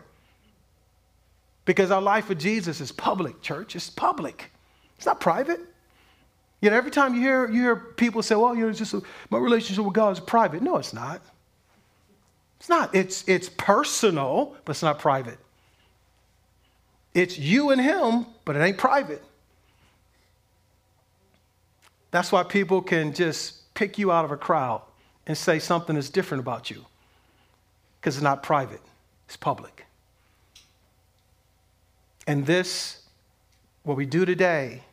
Because 1.65 1.89
our 1.89 2.01
life 2.01 2.29
with 2.29 2.39
Jesus 2.39 2.79
is 2.79 2.91
public, 2.91 3.41
church. 3.41 3.75
It's 3.75 3.89
public, 3.89 4.51
it's 4.95 5.07
not 5.07 5.19
private. 5.19 5.59
You 6.61 6.69
know, 6.69 6.77
every 6.77 6.91
time 6.91 7.15
you 7.15 7.21
hear, 7.21 7.49
you 7.49 7.61
hear 7.61 7.75
people 7.75 8.21
say, 8.21 8.35
well, 8.35 8.55
you 8.55 8.61
know, 8.61 8.69
it's 8.69 8.79
just 8.79 8.93
a, 8.93 9.01
my 9.31 9.39
relationship 9.39 9.83
with 9.83 9.93
God 9.95 10.11
is 10.11 10.19
private. 10.19 10.61
No, 10.61 10.77
it's 10.77 10.93
not. 10.93 11.21
It's 12.59 12.69
not. 12.69 12.95
It's, 12.95 13.27
it's 13.27 13.49
personal, 13.49 14.55
but 14.65 14.71
it's 14.71 14.83
not 14.83 14.99
private. 14.99 15.37
It's 17.13 17.37
you 17.37 17.71
and 17.71 17.79
him, 17.79 18.25
but 18.43 18.55
it 18.55 18.59
ain't 18.59 18.77
private. 18.77 19.23
That's 22.11 22.31
why 22.31 22.43
people 22.43 22.81
can 22.81 23.13
just 23.13 23.73
pick 23.73 23.97
you 23.97 24.11
out 24.11 24.25
of 24.25 24.31
a 24.31 24.37
crowd 24.37 24.81
and 25.27 25.37
say 25.37 25.59
something 25.59 25.95
is 25.95 26.09
different 26.09 26.41
about 26.41 26.69
you 26.69 26.85
because 27.99 28.15
it's 28.15 28.23
not 28.23 28.43
private, 28.43 28.81
it's 29.25 29.37
public. 29.37 29.85
And 32.27 32.45
this, 32.45 33.01
what 33.83 33.97
we 33.97 34.05
do 34.05 34.25
today, 34.25 34.83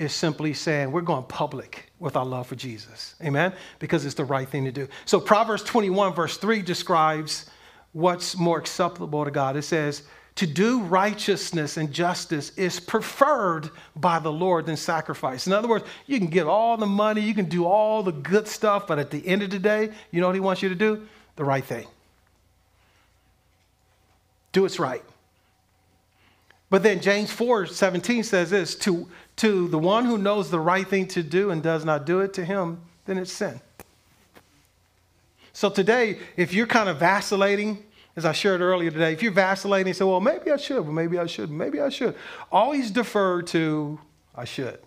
is 0.00 0.14
simply 0.14 0.54
saying 0.54 0.90
we're 0.90 1.02
going 1.02 1.24
public 1.24 1.92
with 1.98 2.16
our 2.16 2.24
love 2.24 2.46
for 2.46 2.56
Jesus. 2.56 3.14
Amen? 3.22 3.52
Because 3.78 4.06
it's 4.06 4.14
the 4.14 4.24
right 4.24 4.48
thing 4.48 4.64
to 4.64 4.72
do. 4.72 4.88
So 5.04 5.20
Proverbs 5.20 5.62
21, 5.62 6.14
verse 6.14 6.38
3 6.38 6.62
describes 6.62 7.50
what's 7.92 8.34
more 8.34 8.58
acceptable 8.58 9.26
to 9.26 9.30
God. 9.30 9.56
It 9.56 9.62
says, 9.62 10.04
to 10.36 10.46
do 10.46 10.80
righteousness 10.80 11.76
and 11.76 11.92
justice 11.92 12.56
is 12.56 12.80
preferred 12.80 13.68
by 13.94 14.18
the 14.18 14.32
Lord 14.32 14.64
than 14.64 14.78
sacrifice. 14.78 15.46
In 15.46 15.52
other 15.52 15.68
words, 15.68 15.84
you 16.06 16.16
can 16.16 16.28
get 16.28 16.46
all 16.46 16.78
the 16.78 16.86
money, 16.86 17.20
you 17.20 17.34
can 17.34 17.44
do 17.44 17.66
all 17.66 18.02
the 18.02 18.12
good 18.12 18.48
stuff, 18.48 18.86
but 18.86 18.98
at 18.98 19.10
the 19.10 19.26
end 19.28 19.42
of 19.42 19.50
the 19.50 19.58
day, 19.58 19.90
you 20.12 20.22
know 20.22 20.28
what 20.28 20.34
He 20.34 20.40
wants 20.40 20.62
you 20.62 20.70
to 20.70 20.74
do? 20.74 21.06
The 21.36 21.44
right 21.44 21.64
thing. 21.64 21.86
Do 24.52 24.62
what's 24.62 24.78
right. 24.78 25.02
But 26.70 26.84
then 26.84 27.00
James 27.00 27.32
4 27.32 27.66
17 27.66 28.22
says 28.22 28.50
this 28.50 28.76
to, 28.76 29.08
to 29.36 29.68
the 29.68 29.78
one 29.78 30.04
who 30.04 30.16
knows 30.16 30.50
the 30.50 30.60
right 30.60 30.86
thing 30.86 31.06
to 31.08 31.22
do 31.22 31.50
and 31.50 31.62
does 31.62 31.84
not 31.84 32.06
do 32.06 32.20
it 32.20 32.32
to 32.34 32.44
him, 32.44 32.80
then 33.06 33.18
it's 33.18 33.32
sin. 33.32 33.60
So 35.52 35.68
today, 35.68 36.18
if 36.36 36.54
you're 36.54 36.68
kind 36.68 36.88
of 36.88 36.98
vacillating, 36.98 37.84
as 38.16 38.24
I 38.24 38.32
shared 38.32 38.60
earlier 38.60 38.90
today, 38.90 39.12
if 39.12 39.22
you're 39.22 39.32
vacillating 39.32 39.88
and 39.88 39.96
say, 39.96 40.04
well, 40.04 40.20
maybe 40.20 40.50
I 40.52 40.56
should, 40.56 40.84
but 40.84 40.92
maybe 40.92 41.18
I 41.18 41.26
shouldn't, 41.26 41.58
maybe 41.58 41.80
I 41.80 41.88
should, 41.88 42.14
always 42.52 42.90
defer 42.90 43.42
to, 43.42 44.00
I 44.34 44.44
should. 44.44 44.78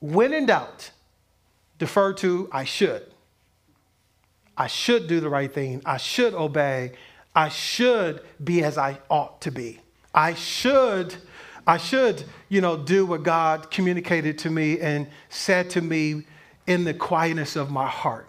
When 0.00 0.32
in 0.32 0.46
doubt, 0.46 0.90
defer 1.78 2.12
to 2.14 2.48
I 2.50 2.64
should. 2.64 3.06
I 4.56 4.66
should 4.66 5.06
do 5.06 5.20
the 5.20 5.28
right 5.28 5.52
thing. 5.52 5.80
I 5.86 5.96
should 5.96 6.34
obey. 6.34 6.92
I 7.34 7.48
should 7.48 8.22
be 8.42 8.62
as 8.62 8.76
I 8.76 8.98
ought 9.08 9.40
to 9.42 9.50
be. 9.50 9.80
I 10.14 10.34
should, 10.34 11.14
I 11.66 11.76
should, 11.76 12.24
you 12.48 12.60
know, 12.60 12.76
do 12.76 13.06
what 13.06 13.22
God 13.22 13.70
communicated 13.70 14.38
to 14.38 14.50
me 14.50 14.80
and 14.80 15.06
said 15.28 15.70
to 15.70 15.80
me 15.80 16.24
in 16.66 16.84
the 16.84 16.94
quietness 16.94 17.56
of 17.56 17.70
my 17.70 17.86
heart. 17.86 18.28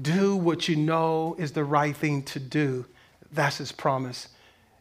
Do 0.00 0.36
what 0.36 0.68
you 0.68 0.76
know 0.76 1.36
is 1.38 1.52
the 1.52 1.64
right 1.64 1.96
thing 1.96 2.22
to 2.24 2.40
do. 2.40 2.86
That's 3.32 3.58
his 3.58 3.72
promise, 3.72 4.28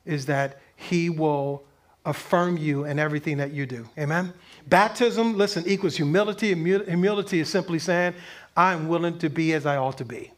is 0.05 0.25
that 0.27 0.59
he 0.75 1.09
will 1.09 1.63
affirm 2.05 2.57
you 2.57 2.85
in 2.85 2.99
everything 2.99 3.37
that 3.37 3.51
you 3.51 3.65
do. 3.65 3.87
Amen? 3.97 4.33
Baptism, 4.67 5.37
listen, 5.37 5.63
equals 5.65 5.95
humility. 5.95 6.53
Humility 6.53 7.39
is 7.39 7.49
simply 7.49 7.79
saying, 7.79 8.13
I'm 8.55 8.87
willing 8.87 9.17
to 9.19 9.29
be 9.29 9.53
as 9.53 9.65
I 9.65 9.77
ought 9.77 9.97
to 9.97 10.05
be. 10.05 10.31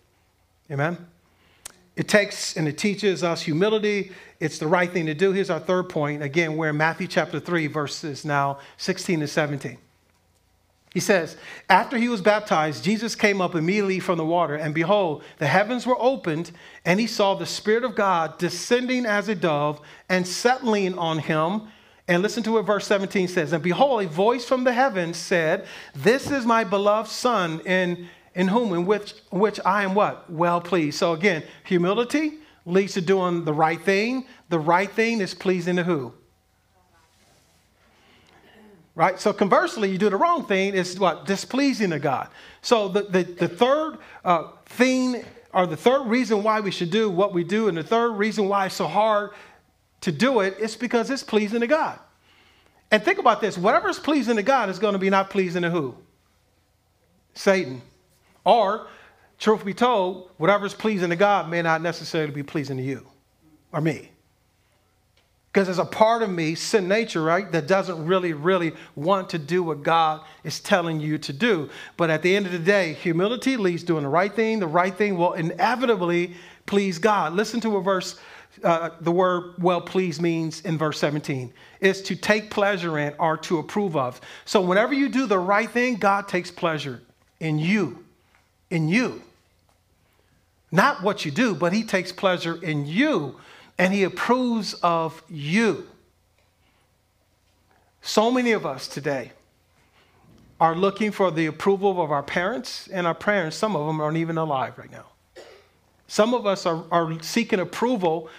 Amen? 0.71 1.05
It 1.97 2.07
takes 2.07 2.55
and 2.55 2.67
it 2.67 2.77
teaches 2.77 3.23
us 3.23 3.41
humility. 3.41 4.11
It's 4.39 4.59
the 4.59 4.67
right 4.67 4.89
thing 4.89 5.07
to 5.07 5.15
do. 5.15 5.31
Here's 5.31 5.49
our 5.49 5.59
third 5.59 5.89
point. 5.89 6.21
Again, 6.21 6.55
we're 6.55 6.69
in 6.69 6.77
Matthew 6.77 7.07
chapter 7.07 7.39
3, 7.39 7.65
verses 7.65 8.23
now 8.23 8.59
16 8.77 9.21
to 9.21 9.27
17. 9.27 9.79
He 10.93 10.99
says, 10.99 11.37
After 11.71 11.97
he 11.97 12.07
was 12.07 12.21
baptized, 12.21 12.83
Jesus 12.83 13.15
came 13.15 13.41
up 13.41 13.55
immediately 13.55 13.99
from 13.99 14.19
the 14.19 14.25
water, 14.25 14.53
and 14.53 14.75
behold, 14.75 15.23
the 15.39 15.47
heavens 15.47 15.87
were 15.87 15.99
opened, 15.99 16.51
and 16.85 16.99
he 16.99 17.07
saw 17.07 17.33
the 17.33 17.47
Spirit 17.47 17.83
of 17.83 17.95
God 17.95 18.37
descending 18.37 19.07
as 19.07 19.27
a 19.27 19.35
dove 19.35 19.81
and 20.07 20.25
settling 20.25 20.97
on 20.99 21.17
him. 21.17 21.63
And 22.07 22.21
listen 22.21 22.43
to 22.43 22.53
what 22.53 22.65
verse 22.65 22.85
17 22.85 23.27
says. 23.27 23.53
And 23.53 23.63
behold, 23.63 24.03
a 24.03 24.07
voice 24.07 24.45
from 24.45 24.63
the 24.63 24.71
heavens 24.71 25.17
said, 25.17 25.65
This 25.95 26.29
is 26.29 26.45
my 26.45 26.63
beloved 26.63 27.09
Son, 27.09 27.59
in 27.65 28.07
in 28.37 28.47
whom, 28.47 28.71
in 28.73 28.85
which, 28.85 29.15
which 29.31 29.59
I 29.65 29.83
am 29.83 29.95
what? 29.95 30.29
Well 30.31 30.61
pleased. 30.61 30.99
So 30.99 31.13
again, 31.13 31.43
humility 31.63 32.33
leads 32.65 32.93
to 32.93 33.01
doing 33.01 33.43
the 33.43 33.51
right 33.51 33.81
thing. 33.81 34.27
The 34.49 34.59
right 34.59 34.89
thing 34.89 35.21
is 35.21 35.33
pleasing 35.33 35.75
to 35.77 35.83
who? 35.83 36.13
Right? 38.93 39.19
So 39.19 39.33
conversely, 39.33 39.89
you 39.89 39.97
do 39.97 40.11
the 40.11 40.17
wrong 40.17 40.45
thing, 40.45 40.75
is 40.75 40.99
what? 40.99 41.25
Displeasing 41.25 41.89
to 41.89 41.99
God. 41.99 42.29
So 42.61 42.87
the, 42.87 43.03
the, 43.03 43.23
the 43.23 43.47
third 43.47 43.97
uh, 44.23 44.49
thing, 44.67 45.25
or 45.51 45.65
the 45.65 45.77
third 45.77 46.05
reason 46.05 46.43
why 46.43 46.59
we 46.59 46.69
should 46.69 46.91
do 46.91 47.09
what 47.09 47.33
we 47.33 47.43
do, 47.43 47.69
and 47.69 47.77
the 47.77 47.83
third 47.83 48.11
reason 48.11 48.47
why 48.47 48.67
it's 48.67 48.75
so 48.75 48.87
hard 48.87 49.31
to 50.01 50.11
do 50.11 50.41
it, 50.41 50.59
is 50.59 50.75
because 50.75 51.09
it's 51.09 51.23
pleasing 51.23 51.61
to 51.61 51.67
God. 51.67 51.99
And 52.91 53.01
think 53.01 53.17
about 53.17 53.41
this 53.41 53.57
whatever 53.57 53.89
is 53.89 53.97
pleasing 53.97 54.35
to 54.35 54.43
God 54.43 54.69
is 54.69 54.77
going 54.77 54.93
to 54.93 54.99
be 54.99 55.09
not 55.09 55.31
pleasing 55.31 55.63
to 55.63 55.71
who? 55.71 55.95
Satan. 57.33 57.81
Or, 58.47 58.87
truth 59.39 59.65
be 59.65 59.73
told, 59.73 60.31
whatever's 60.37 60.73
pleasing 60.73 61.09
to 61.09 61.17
God 61.17 61.49
may 61.49 61.61
not 61.61 61.81
necessarily 61.81 62.31
be 62.31 62.43
pleasing 62.43 62.77
to 62.77 62.83
you 62.83 63.05
or 63.73 63.81
me. 63.81 64.09
Because 65.51 65.67
there's 65.67 65.79
a 65.79 65.85
part 65.85 66.23
of 66.23 66.29
me, 66.29 66.55
sin 66.55 66.87
nature, 66.87 67.21
right, 67.21 67.51
that 67.51 67.67
doesn't 67.67 68.05
really, 68.05 68.31
really 68.31 68.71
want 68.95 69.29
to 69.31 69.37
do 69.37 69.63
what 69.63 69.83
God 69.83 70.21
is 70.45 70.61
telling 70.61 71.01
you 71.01 71.17
to 71.17 71.33
do. 71.33 71.69
But 71.97 72.09
at 72.09 72.21
the 72.21 72.33
end 72.33 72.45
of 72.45 72.53
the 72.53 72.59
day, 72.59 72.93
humility 72.93 73.57
leads 73.57 73.83
doing 73.83 74.03
the 74.03 74.09
right 74.09 74.33
thing. 74.33 74.59
The 74.59 74.67
right 74.67 74.95
thing 74.95 75.17
will 75.17 75.33
inevitably 75.33 76.33
please 76.65 76.99
God. 76.99 77.33
Listen 77.33 77.59
to 77.61 77.75
a 77.75 77.81
verse, 77.81 78.17
uh, 78.63 78.91
the 79.01 79.11
word 79.11 79.55
well 79.57 79.81
pleased 79.81 80.21
means 80.21 80.61
in 80.61 80.77
verse 80.77 80.99
17 80.99 81.53
is 81.81 82.01
to 82.03 82.15
take 82.15 82.49
pleasure 82.49 82.97
in 82.97 83.13
or 83.19 83.35
to 83.37 83.59
approve 83.59 83.97
of. 83.97 84.21
So 84.45 84.61
whenever 84.61 84.93
you 84.93 85.09
do 85.09 85.25
the 85.25 85.39
right 85.39 85.69
thing, 85.69 85.95
God 85.95 86.29
takes 86.29 86.49
pleasure 86.49 87.01
in 87.41 87.59
you 87.59 88.05
in 88.69 88.87
you. 88.87 89.21
Not 90.71 91.01
what 91.01 91.25
you 91.25 91.31
do, 91.31 91.55
but 91.55 91.73
he 91.73 91.83
takes 91.83 92.11
pleasure 92.11 92.61
in 92.61 92.85
you 92.85 93.39
and 93.77 93.93
he 93.93 94.03
approves 94.03 94.73
of 94.75 95.23
you. 95.29 95.87
So 98.01 98.31
many 98.31 98.51
of 98.51 98.65
us 98.65 98.87
today 98.87 99.31
are 100.59 100.75
looking 100.75 101.11
for 101.11 101.29
the 101.29 101.45
approval 101.45 102.01
of 102.01 102.11
our 102.11 102.23
parents, 102.23 102.87
and 102.87 103.05
our 103.05 103.13
parents, 103.13 103.55
some 103.55 103.75
of 103.75 103.85
them 103.85 104.01
aren't 104.01 104.17
even 104.17 104.37
alive 104.37 104.77
right 104.77 104.91
now. 104.91 105.05
Some 106.07 106.33
of 106.33 106.47
us 106.47 106.65
are, 106.65 106.83
are 106.89 107.21
seeking 107.21 107.59
approval 107.59 108.29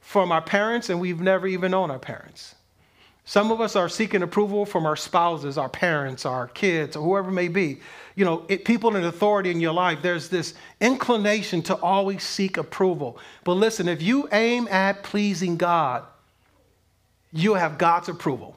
from 0.00 0.32
our 0.32 0.40
parents, 0.40 0.90
and 0.90 0.98
we've 0.98 1.20
never 1.20 1.46
even 1.46 1.70
known 1.70 1.90
our 1.90 1.98
parents. 1.98 2.54
Some 3.28 3.52
of 3.52 3.60
us 3.60 3.76
are 3.76 3.90
seeking 3.90 4.22
approval 4.22 4.64
from 4.64 4.86
our 4.86 4.96
spouses, 4.96 5.58
our 5.58 5.68
parents, 5.68 6.24
our 6.24 6.48
kids, 6.48 6.96
or 6.96 7.04
whoever 7.04 7.30
may 7.30 7.48
be. 7.48 7.78
You 8.14 8.24
know, 8.24 8.46
it, 8.48 8.64
people 8.64 8.96
in 8.96 9.04
authority 9.04 9.50
in 9.50 9.60
your 9.60 9.74
life, 9.74 9.98
there's 10.00 10.30
this 10.30 10.54
inclination 10.80 11.60
to 11.64 11.76
always 11.76 12.22
seek 12.22 12.56
approval. 12.56 13.18
But 13.44 13.52
listen, 13.52 13.86
if 13.86 14.00
you 14.00 14.30
aim 14.32 14.66
at 14.68 15.02
pleasing 15.02 15.58
God, 15.58 16.04
you 17.30 17.52
have 17.52 17.76
God's 17.76 18.08
approval. 18.08 18.56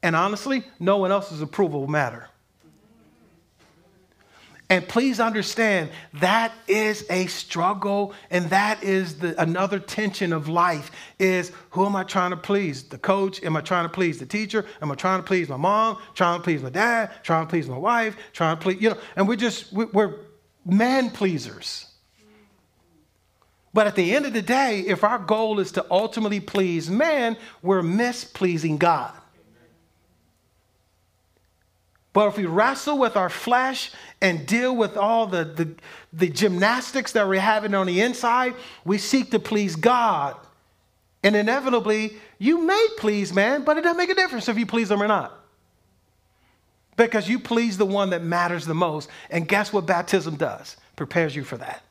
And 0.00 0.14
honestly, 0.14 0.62
no 0.78 0.98
one 0.98 1.10
else's 1.10 1.42
approval 1.42 1.80
will 1.80 1.88
matter. 1.88 2.28
And 4.74 4.88
please 4.88 5.20
understand 5.20 5.90
that 6.14 6.52
is 6.66 7.06
a 7.08 7.26
struggle 7.26 8.12
and 8.28 8.50
that 8.50 8.82
is 8.82 9.20
the 9.20 9.40
another 9.40 9.78
tension 9.78 10.32
of 10.32 10.48
life 10.48 10.90
is 11.20 11.52
who 11.70 11.86
am 11.86 11.94
I 11.94 12.02
trying 12.02 12.32
to 12.32 12.36
please? 12.36 12.82
The 12.82 12.98
coach? 12.98 13.40
Am 13.44 13.56
I 13.56 13.60
trying 13.60 13.84
to 13.84 13.88
please 13.88 14.18
the 14.18 14.26
teacher? 14.26 14.66
Am 14.82 14.90
I 14.90 14.96
trying 14.96 15.20
to 15.20 15.22
please 15.22 15.48
my 15.48 15.56
mom? 15.56 15.98
Trying 16.16 16.40
to 16.40 16.42
please 16.42 16.60
my 16.60 16.70
dad? 16.70 17.12
Trying 17.22 17.46
to 17.46 17.50
please 17.50 17.68
my 17.68 17.78
wife? 17.78 18.16
Trying 18.32 18.56
to 18.56 18.62
please, 18.64 18.82
you 18.82 18.90
know, 18.90 18.98
and 19.14 19.28
we're 19.28 19.36
just, 19.36 19.72
we're 19.72 20.16
man 20.66 21.10
pleasers. 21.10 21.86
But 23.72 23.86
at 23.86 23.94
the 23.94 24.12
end 24.16 24.26
of 24.26 24.32
the 24.32 24.42
day, 24.42 24.80
if 24.80 25.04
our 25.04 25.20
goal 25.20 25.60
is 25.60 25.70
to 25.72 25.86
ultimately 25.88 26.40
please 26.40 26.90
man, 26.90 27.36
we're 27.62 27.82
mispleasing 27.82 28.80
God. 28.80 29.12
But 32.14 32.28
if 32.28 32.36
we 32.36 32.46
wrestle 32.46 32.96
with 32.96 33.16
our 33.16 33.28
flesh 33.28 33.90
and 34.22 34.46
deal 34.46 34.74
with 34.74 34.96
all 34.96 35.26
the, 35.26 35.44
the, 35.44 35.74
the, 36.12 36.28
gymnastics 36.28 37.10
that 37.12 37.26
we're 37.26 37.40
having 37.40 37.74
on 37.74 37.88
the 37.88 38.00
inside, 38.00 38.54
we 38.84 38.98
seek 38.98 39.32
to 39.32 39.40
please 39.40 39.74
God. 39.74 40.36
And 41.24 41.34
inevitably, 41.34 42.16
you 42.38 42.62
may 42.62 42.86
please 42.98 43.32
man, 43.34 43.64
but 43.64 43.78
it 43.78 43.80
doesn't 43.82 43.96
make 43.96 44.10
a 44.10 44.14
difference 44.14 44.48
if 44.48 44.56
you 44.56 44.64
please 44.64 44.88
them 44.88 45.02
or 45.02 45.08
not. 45.08 45.36
Because 46.96 47.28
you 47.28 47.40
please 47.40 47.78
the 47.78 47.84
one 47.84 48.10
that 48.10 48.22
matters 48.22 48.64
the 48.64 48.74
most. 48.74 49.10
And 49.28 49.48
guess 49.48 49.72
what 49.72 49.84
baptism 49.84 50.36
does? 50.36 50.76
Prepares 50.94 51.34
you 51.34 51.42
for 51.42 51.56
that. 51.56 51.82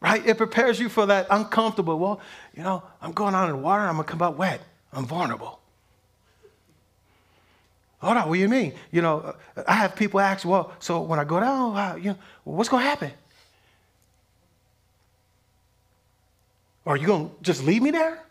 Right? 0.00 0.24
It 0.24 0.36
prepares 0.36 0.78
you 0.78 0.88
for 0.88 1.06
that 1.06 1.26
uncomfortable. 1.30 1.98
Well, 1.98 2.20
you 2.54 2.62
know, 2.62 2.84
I'm 3.02 3.10
going 3.10 3.34
out 3.34 3.46
in 3.46 3.56
the 3.56 3.62
water, 3.62 3.82
I'm 3.82 3.96
going 3.96 4.06
to 4.06 4.10
come 4.12 4.22
out 4.22 4.36
wet. 4.36 4.60
I'm 4.92 5.06
vulnerable. 5.06 5.58
Hold 8.04 8.18
on, 8.18 8.28
what 8.28 8.34
do 8.34 8.40
you 8.40 8.48
mean? 8.48 8.74
You 8.92 9.00
know, 9.00 9.20
uh, 9.20 9.62
I 9.66 9.74
have 9.74 9.96
people 9.96 10.20
ask, 10.20 10.44
well, 10.46 10.72
so 10.78 11.00
when 11.00 11.18
I 11.18 11.24
go 11.24 11.40
down, 11.40 11.74
uh, 11.76 11.96
you 11.96 12.10
know, 12.10 12.18
what's 12.44 12.68
going 12.68 12.82
to 12.82 12.88
happen? 12.88 13.10
Are 16.84 16.98
you 16.98 17.06
going 17.06 17.30
to 17.30 17.34
just 17.40 17.64
leave 17.64 17.80
me 17.80 17.90
there? 17.90 18.22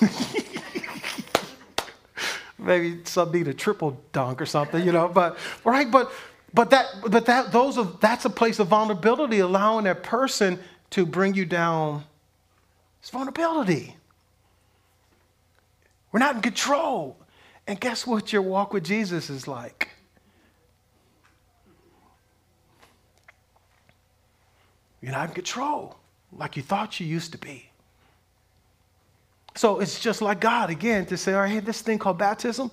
Maybe 2.58 3.00
some 3.04 3.32
need 3.32 3.48
a 3.48 3.54
triple 3.54 4.00
dunk 4.12 4.40
or 4.40 4.46
something, 4.46 4.84
you 4.84 4.92
know, 4.92 5.08
but 5.08 5.36
right, 5.64 5.90
but 5.90 6.12
but 6.54 6.70
that 6.70 6.86
but 7.08 7.26
that 7.26 7.50
those 7.50 7.76
are 7.78 7.88
that's 8.00 8.24
a 8.26 8.30
place 8.30 8.60
of 8.60 8.68
vulnerability, 8.68 9.40
allowing 9.40 9.86
that 9.86 10.04
person 10.04 10.60
to 10.90 11.04
bring 11.04 11.34
you 11.34 11.46
down. 11.46 12.04
It's 13.00 13.10
vulnerability. 13.10 13.96
We're 16.12 16.20
not 16.20 16.36
in 16.36 16.42
control. 16.42 17.16
And 17.70 17.78
guess 17.78 18.04
what 18.04 18.32
your 18.32 18.42
walk 18.42 18.72
with 18.72 18.84
Jesus 18.84 19.30
is 19.30 19.46
like? 19.46 19.90
You're 25.00 25.12
not 25.12 25.28
in 25.28 25.34
control 25.36 25.96
like 26.32 26.56
you 26.56 26.64
thought 26.64 26.98
you 26.98 27.06
used 27.06 27.30
to 27.30 27.38
be. 27.38 27.70
So 29.54 29.78
it's 29.78 30.00
just 30.00 30.20
like 30.20 30.40
God 30.40 30.70
again 30.70 31.06
to 31.06 31.16
say, 31.16 31.32
all 31.32 31.42
right, 31.42 31.48
hey, 31.48 31.60
this 31.60 31.80
thing 31.80 32.00
called 32.00 32.18
baptism, 32.18 32.72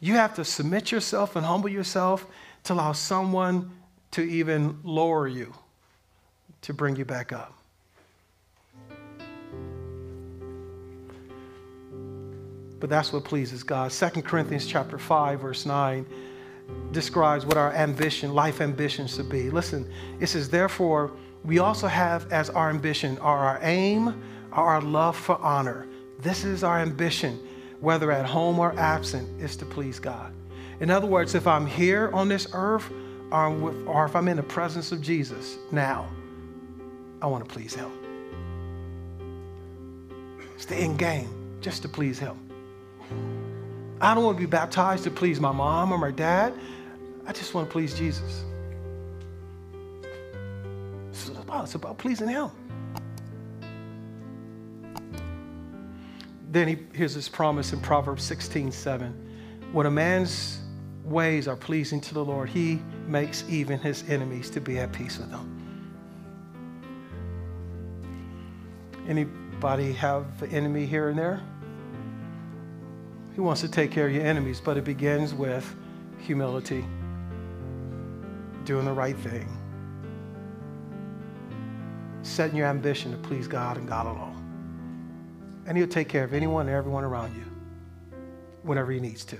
you 0.00 0.14
have 0.14 0.34
to 0.36 0.46
submit 0.46 0.90
yourself 0.90 1.36
and 1.36 1.44
humble 1.44 1.68
yourself 1.68 2.24
to 2.64 2.72
allow 2.72 2.92
someone 2.92 3.70
to 4.12 4.22
even 4.22 4.78
lower 4.82 5.28
you 5.28 5.52
to 6.62 6.72
bring 6.72 6.96
you 6.96 7.04
back 7.04 7.34
up. 7.34 7.57
But 12.80 12.90
that's 12.90 13.12
what 13.12 13.24
pleases 13.24 13.62
God. 13.62 13.90
2 13.90 14.22
Corinthians 14.22 14.66
chapter 14.66 14.98
5 14.98 15.40
verse 15.40 15.66
9 15.66 16.06
describes 16.92 17.46
what 17.46 17.56
our 17.56 17.72
ambition, 17.72 18.34
life 18.34 18.60
ambitions 18.60 19.14
should 19.14 19.28
be. 19.28 19.50
Listen, 19.50 19.90
it 20.20 20.26
says 20.28 20.48
therefore 20.48 21.12
we 21.44 21.58
also 21.58 21.86
have 21.86 22.30
as 22.32 22.50
our 22.50 22.70
ambition 22.70 23.16
or 23.18 23.38
our 23.38 23.58
aim 23.62 24.08
or 24.52 24.64
our 24.64 24.80
love 24.80 25.16
for 25.16 25.36
honor. 25.38 25.86
This 26.20 26.44
is 26.44 26.64
our 26.64 26.80
ambition. 26.80 27.40
whether 27.80 28.10
at 28.10 28.26
home 28.26 28.58
or 28.58 28.76
absent, 28.78 29.28
is 29.40 29.56
to 29.56 29.64
please 29.64 30.00
God. 30.00 30.32
In 30.80 30.90
other 30.90 31.06
words, 31.06 31.34
if 31.34 31.46
I'm 31.46 31.66
here 31.66 32.10
on 32.12 32.28
this 32.28 32.48
earth 32.52 32.90
or, 33.30 33.50
with, 33.50 33.86
or 33.86 34.04
if 34.04 34.16
I'm 34.16 34.28
in 34.28 34.36
the 34.36 34.42
presence 34.42 34.92
of 34.92 35.00
Jesus 35.00 35.58
now, 35.70 36.08
I 37.20 37.26
want 37.26 37.46
to 37.46 37.52
please 37.52 37.74
Him. 37.74 37.90
It's 40.54 40.64
the 40.64 40.76
end 40.76 40.98
game, 40.98 41.28
just 41.60 41.82
to 41.82 41.88
please 41.88 42.18
Him. 42.18 42.47
I 44.00 44.14
don't 44.14 44.24
want 44.24 44.36
to 44.36 44.40
be 44.40 44.46
baptized 44.46 45.04
to 45.04 45.10
please 45.10 45.40
my 45.40 45.52
mom 45.52 45.92
or 45.92 45.98
my 45.98 46.10
dad. 46.10 46.54
I 47.26 47.32
just 47.32 47.52
want 47.54 47.68
to 47.68 47.72
please 47.72 47.94
Jesus. 47.94 48.44
It's 51.10 51.28
about, 51.28 51.64
it's 51.64 51.74
about 51.74 51.98
pleasing 51.98 52.28
Him. 52.28 52.50
Then 56.50 56.68
he, 56.68 56.78
here's 56.94 57.14
his 57.14 57.28
promise 57.28 57.72
in 57.72 57.80
Proverbs 57.80 58.22
16 58.24 58.72
7. 58.72 59.12
When 59.72 59.86
a 59.86 59.90
man's 59.90 60.60
ways 61.04 61.46
are 61.46 61.56
pleasing 61.56 62.00
to 62.02 62.14
the 62.14 62.24
Lord, 62.24 62.48
he 62.48 62.80
makes 63.06 63.44
even 63.48 63.78
his 63.78 64.08
enemies 64.08 64.48
to 64.50 64.60
be 64.60 64.78
at 64.78 64.92
peace 64.92 65.18
with 65.18 65.30
him. 65.30 65.54
Anybody 69.06 69.92
have 69.92 70.42
an 70.42 70.50
enemy 70.50 70.86
here 70.86 71.10
and 71.10 71.18
there? 71.18 71.42
He 73.38 73.42
wants 73.42 73.60
to 73.60 73.68
take 73.68 73.92
care 73.92 74.08
of 74.08 74.12
your 74.12 74.26
enemies, 74.26 74.60
but 74.60 74.76
it 74.76 74.82
begins 74.82 75.32
with 75.32 75.76
humility, 76.18 76.84
doing 78.64 78.84
the 78.84 78.92
right 78.92 79.16
thing, 79.16 79.48
setting 82.22 82.56
your 82.56 82.66
ambition 82.66 83.12
to 83.12 83.16
please 83.18 83.46
God 83.46 83.76
and 83.76 83.86
God 83.86 84.06
alone. 84.06 85.62
And 85.68 85.78
He'll 85.78 85.86
take 85.86 86.08
care 86.08 86.24
of 86.24 86.34
anyone 86.34 86.66
and 86.66 86.74
everyone 86.74 87.04
around 87.04 87.32
you 87.36 87.44
whenever 88.64 88.90
He 88.90 88.98
needs 88.98 89.24
to. 89.26 89.38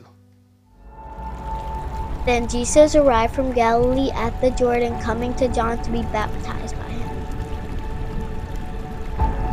Then 2.24 2.46
Jesus 2.46 2.94
arrived 2.94 3.34
from 3.34 3.52
Galilee 3.52 4.12
at 4.12 4.40
the 4.40 4.52
Jordan, 4.52 4.96
coming 5.00 5.34
to 5.34 5.48
John 5.48 5.82
to 5.82 5.90
be 5.90 6.02
baptized. 6.02 6.67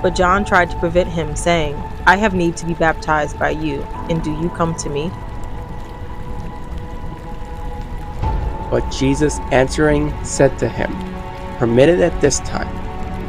But 0.06 0.14
John 0.14 0.46
tried 0.46 0.70
to 0.70 0.78
prevent 0.78 1.10
him, 1.10 1.36
saying, 1.36 1.74
I 2.06 2.18
have 2.18 2.36
need 2.36 2.56
to 2.58 2.68
be 2.68 2.76
baptized 2.76 3.40
by 3.40 3.50
you, 3.50 3.82
and 4.08 4.24
do 4.24 4.32
you 4.40 4.50
come 4.50 4.76
to 4.76 4.88
me? 4.88 5.10
But 8.70 8.88
Jesus 8.92 9.40
answering 9.52 10.14
said 10.24 10.60
to 10.60 10.70
him, 10.70 10.92
Permit 11.58 11.90
it 11.90 12.02
at 12.02 12.22
this 12.22 12.38
time, 12.42 12.72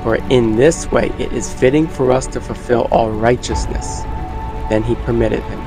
for 0.03 0.17
in 0.29 0.57
this 0.57 0.93
way 0.93 1.11
it 1.19 1.33
is 1.33 1.51
fitting 1.51 1.89
for 1.89 2.12
us 2.12 2.27
to 2.27 2.43
fulfill 2.43 2.89
all 2.91 3.11
righteousness. 3.11 4.03
Then 4.69 4.83
he 4.83 4.97
permitted 4.97 5.43
him. 5.45 5.61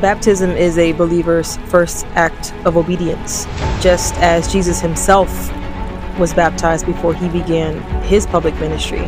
Baptism 0.00 0.52
is 0.52 0.78
a 0.78 0.92
believer's 0.92 1.56
first 1.66 2.06
act 2.14 2.54
of 2.64 2.76
obedience, 2.76 3.46
just 3.80 4.14
as 4.18 4.52
Jesus 4.52 4.80
himself 4.80 5.50
was 6.18 6.34
baptized 6.34 6.86
before 6.86 7.14
he 7.14 7.28
began 7.28 7.80
his 8.02 8.26
public 8.26 8.54
ministry. 8.56 9.04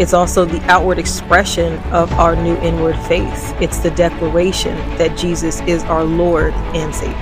It's 0.00 0.14
also 0.14 0.44
the 0.44 0.60
outward 0.70 0.98
expression 0.98 1.78
of 1.92 2.12
our 2.14 2.34
new 2.34 2.56
inward 2.56 2.96
faith. 3.06 3.54
It's 3.60 3.78
the 3.78 3.90
declaration 3.90 4.76
that 4.96 5.16
Jesus 5.16 5.60
is 5.62 5.84
our 5.84 6.04
Lord 6.04 6.54
and 6.74 6.94
Savior. 6.94 7.14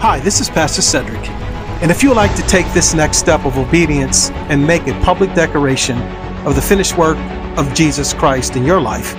Hi, 0.00 0.20
this 0.20 0.40
is 0.40 0.50
Pastor 0.50 0.82
Cedrick. 0.82 1.26
And 1.80 1.90
if 1.90 2.02
you 2.02 2.08
would 2.08 2.16
like 2.16 2.34
to 2.36 2.42
take 2.42 2.66
this 2.72 2.94
next 2.94 3.18
step 3.18 3.44
of 3.44 3.58
obedience 3.58 4.30
and 4.50 4.66
make 4.66 4.86
a 4.86 5.00
public 5.00 5.32
declaration 5.34 5.98
of 6.46 6.54
the 6.54 6.62
finished 6.62 6.98
work 6.98 7.16
of 7.56 7.72
Jesus 7.74 8.12
Christ 8.12 8.56
in 8.56 8.64
your 8.64 8.80
life, 8.80 9.14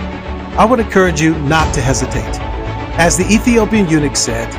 I 0.58 0.66
would 0.66 0.80
encourage 0.80 1.22
you 1.22 1.38
not 1.40 1.74
to 1.76 1.82
hesitate. 1.82 2.40
As 3.00 3.16
the 3.16 3.26
Ethiopian 3.26 3.88
eunuch 3.88 4.16
said, 4.16 4.52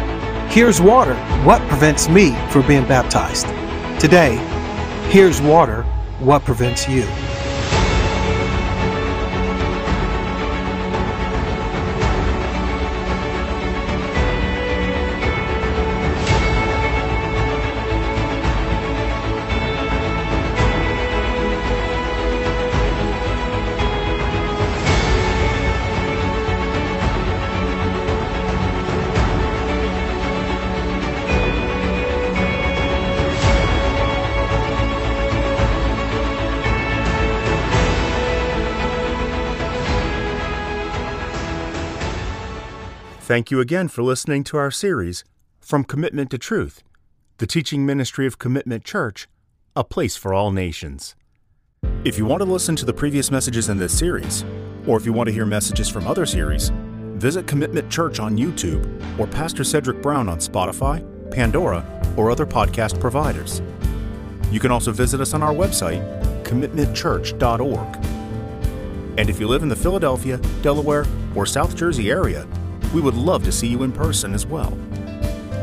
Here's 0.50 0.80
water. 0.80 1.14
What 1.44 1.60
prevents 1.68 2.08
me 2.08 2.34
from 2.50 2.66
being 2.66 2.86
baptized? 2.88 3.46
Today, 3.98 4.36
here's 5.10 5.40
water. 5.40 5.82
What 6.20 6.44
prevents 6.44 6.88
you? 6.88 7.02
Thank 43.28 43.50
you 43.50 43.60
again 43.60 43.88
for 43.88 44.02
listening 44.02 44.42
to 44.44 44.56
our 44.56 44.70
series, 44.70 45.22
From 45.60 45.84
Commitment 45.84 46.30
to 46.30 46.38
Truth, 46.38 46.82
the 47.36 47.46
teaching 47.46 47.84
ministry 47.84 48.26
of 48.26 48.38
Commitment 48.38 48.84
Church, 48.84 49.28
a 49.76 49.84
place 49.84 50.16
for 50.16 50.32
all 50.32 50.50
nations. 50.50 51.14
If 52.04 52.16
you 52.16 52.24
want 52.24 52.40
to 52.40 52.50
listen 52.50 52.74
to 52.76 52.86
the 52.86 52.94
previous 52.94 53.30
messages 53.30 53.68
in 53.68 53.76
this 53.76 53.92
series, 53.92 54.46
or 54.86 54.96
if 54.96 55.04
you 55.04 55.12
want 55.12 55.26
to 55.26 55.32
hear 55.34 55.44
messages 55.44 55.90
from 55.90 56.06
other 56.06 56.24
series, 56.24 56.70
visit 57.16 57.46
Commitment 57.46 57.90
Church 57.90 58.18
on 58.18 58.38
YouTube 58.38 58.82
or 59.18 59.26
Pastor 59.26 59.62
Cedrick 59.62 60.00
Brown 60.00 60.26
on 60.30 60.38
Spotify, 60.38 61.04
Pandora, 61.30 61.84
or 62.16 62.30
other 62.30 62.46
podcast 62.46 62.98
providers. 62.98 63.60
You 64.50 64.58
can 64.58 64.70
also 64.70 64.90
visit 64.90 65.20
us 65.20 65.34
on 65.34 65.42
our 65.42 65.52
website, 65.52 66.00
commitmentchurch.org. 66.44 68.06
And 69.18 69.28
if 69.28 69.38
you 69.38 69.48
live 69.48 69.62
in 69.62 69.68
the 69.68 69.76
Philadelphia, 69.76 70.38
Delaware, 70.62 71.04
or 71.34 71.44
South 71.44 71.76
Jersey 71.76 72.10
area, 72.10 72.48
we 72.92 73.00
would 73.00 73.14
love 73.14 73.44
to 73.44 73.52
see 73.52 73.66
you 73.66 73.82
in 73.82 73.92
person 73.92 74.34
as 74.34 74.46
well. 74.46 74.76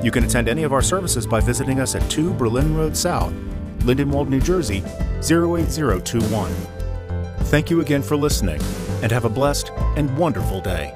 You 0.03 0.11
can 0.11 0.23
attend 0.23 0.47
any 0.47 0.63
of 0.63 0.73
our 0.73 0.81
services 0.81 1.25
by 1.25 1.39
visiting 1.39 1.79
us 1.79 1.95
at 1.95 2.09
2 2.11 2.33
Berlin 2.35 2.75
Road 2.75 2.95
South, 2.95 3.33
Lindenwold, 3.79 4.29
New 4.29 4.41
Jersey 4.41 4.83
08021. 5.21 6.51
Thank 7.45 7.69
you 7.69 7.81
again 7.81 8.01
for 8.01 8.15
listening 8.15 8.61
and 9.01 9.11
have 9.11 9.25
a 9.25 9.29
blessed 9.29 9.71
and 9.95 10.15
wonderful 10.17 10.61
day. 10.61 10.93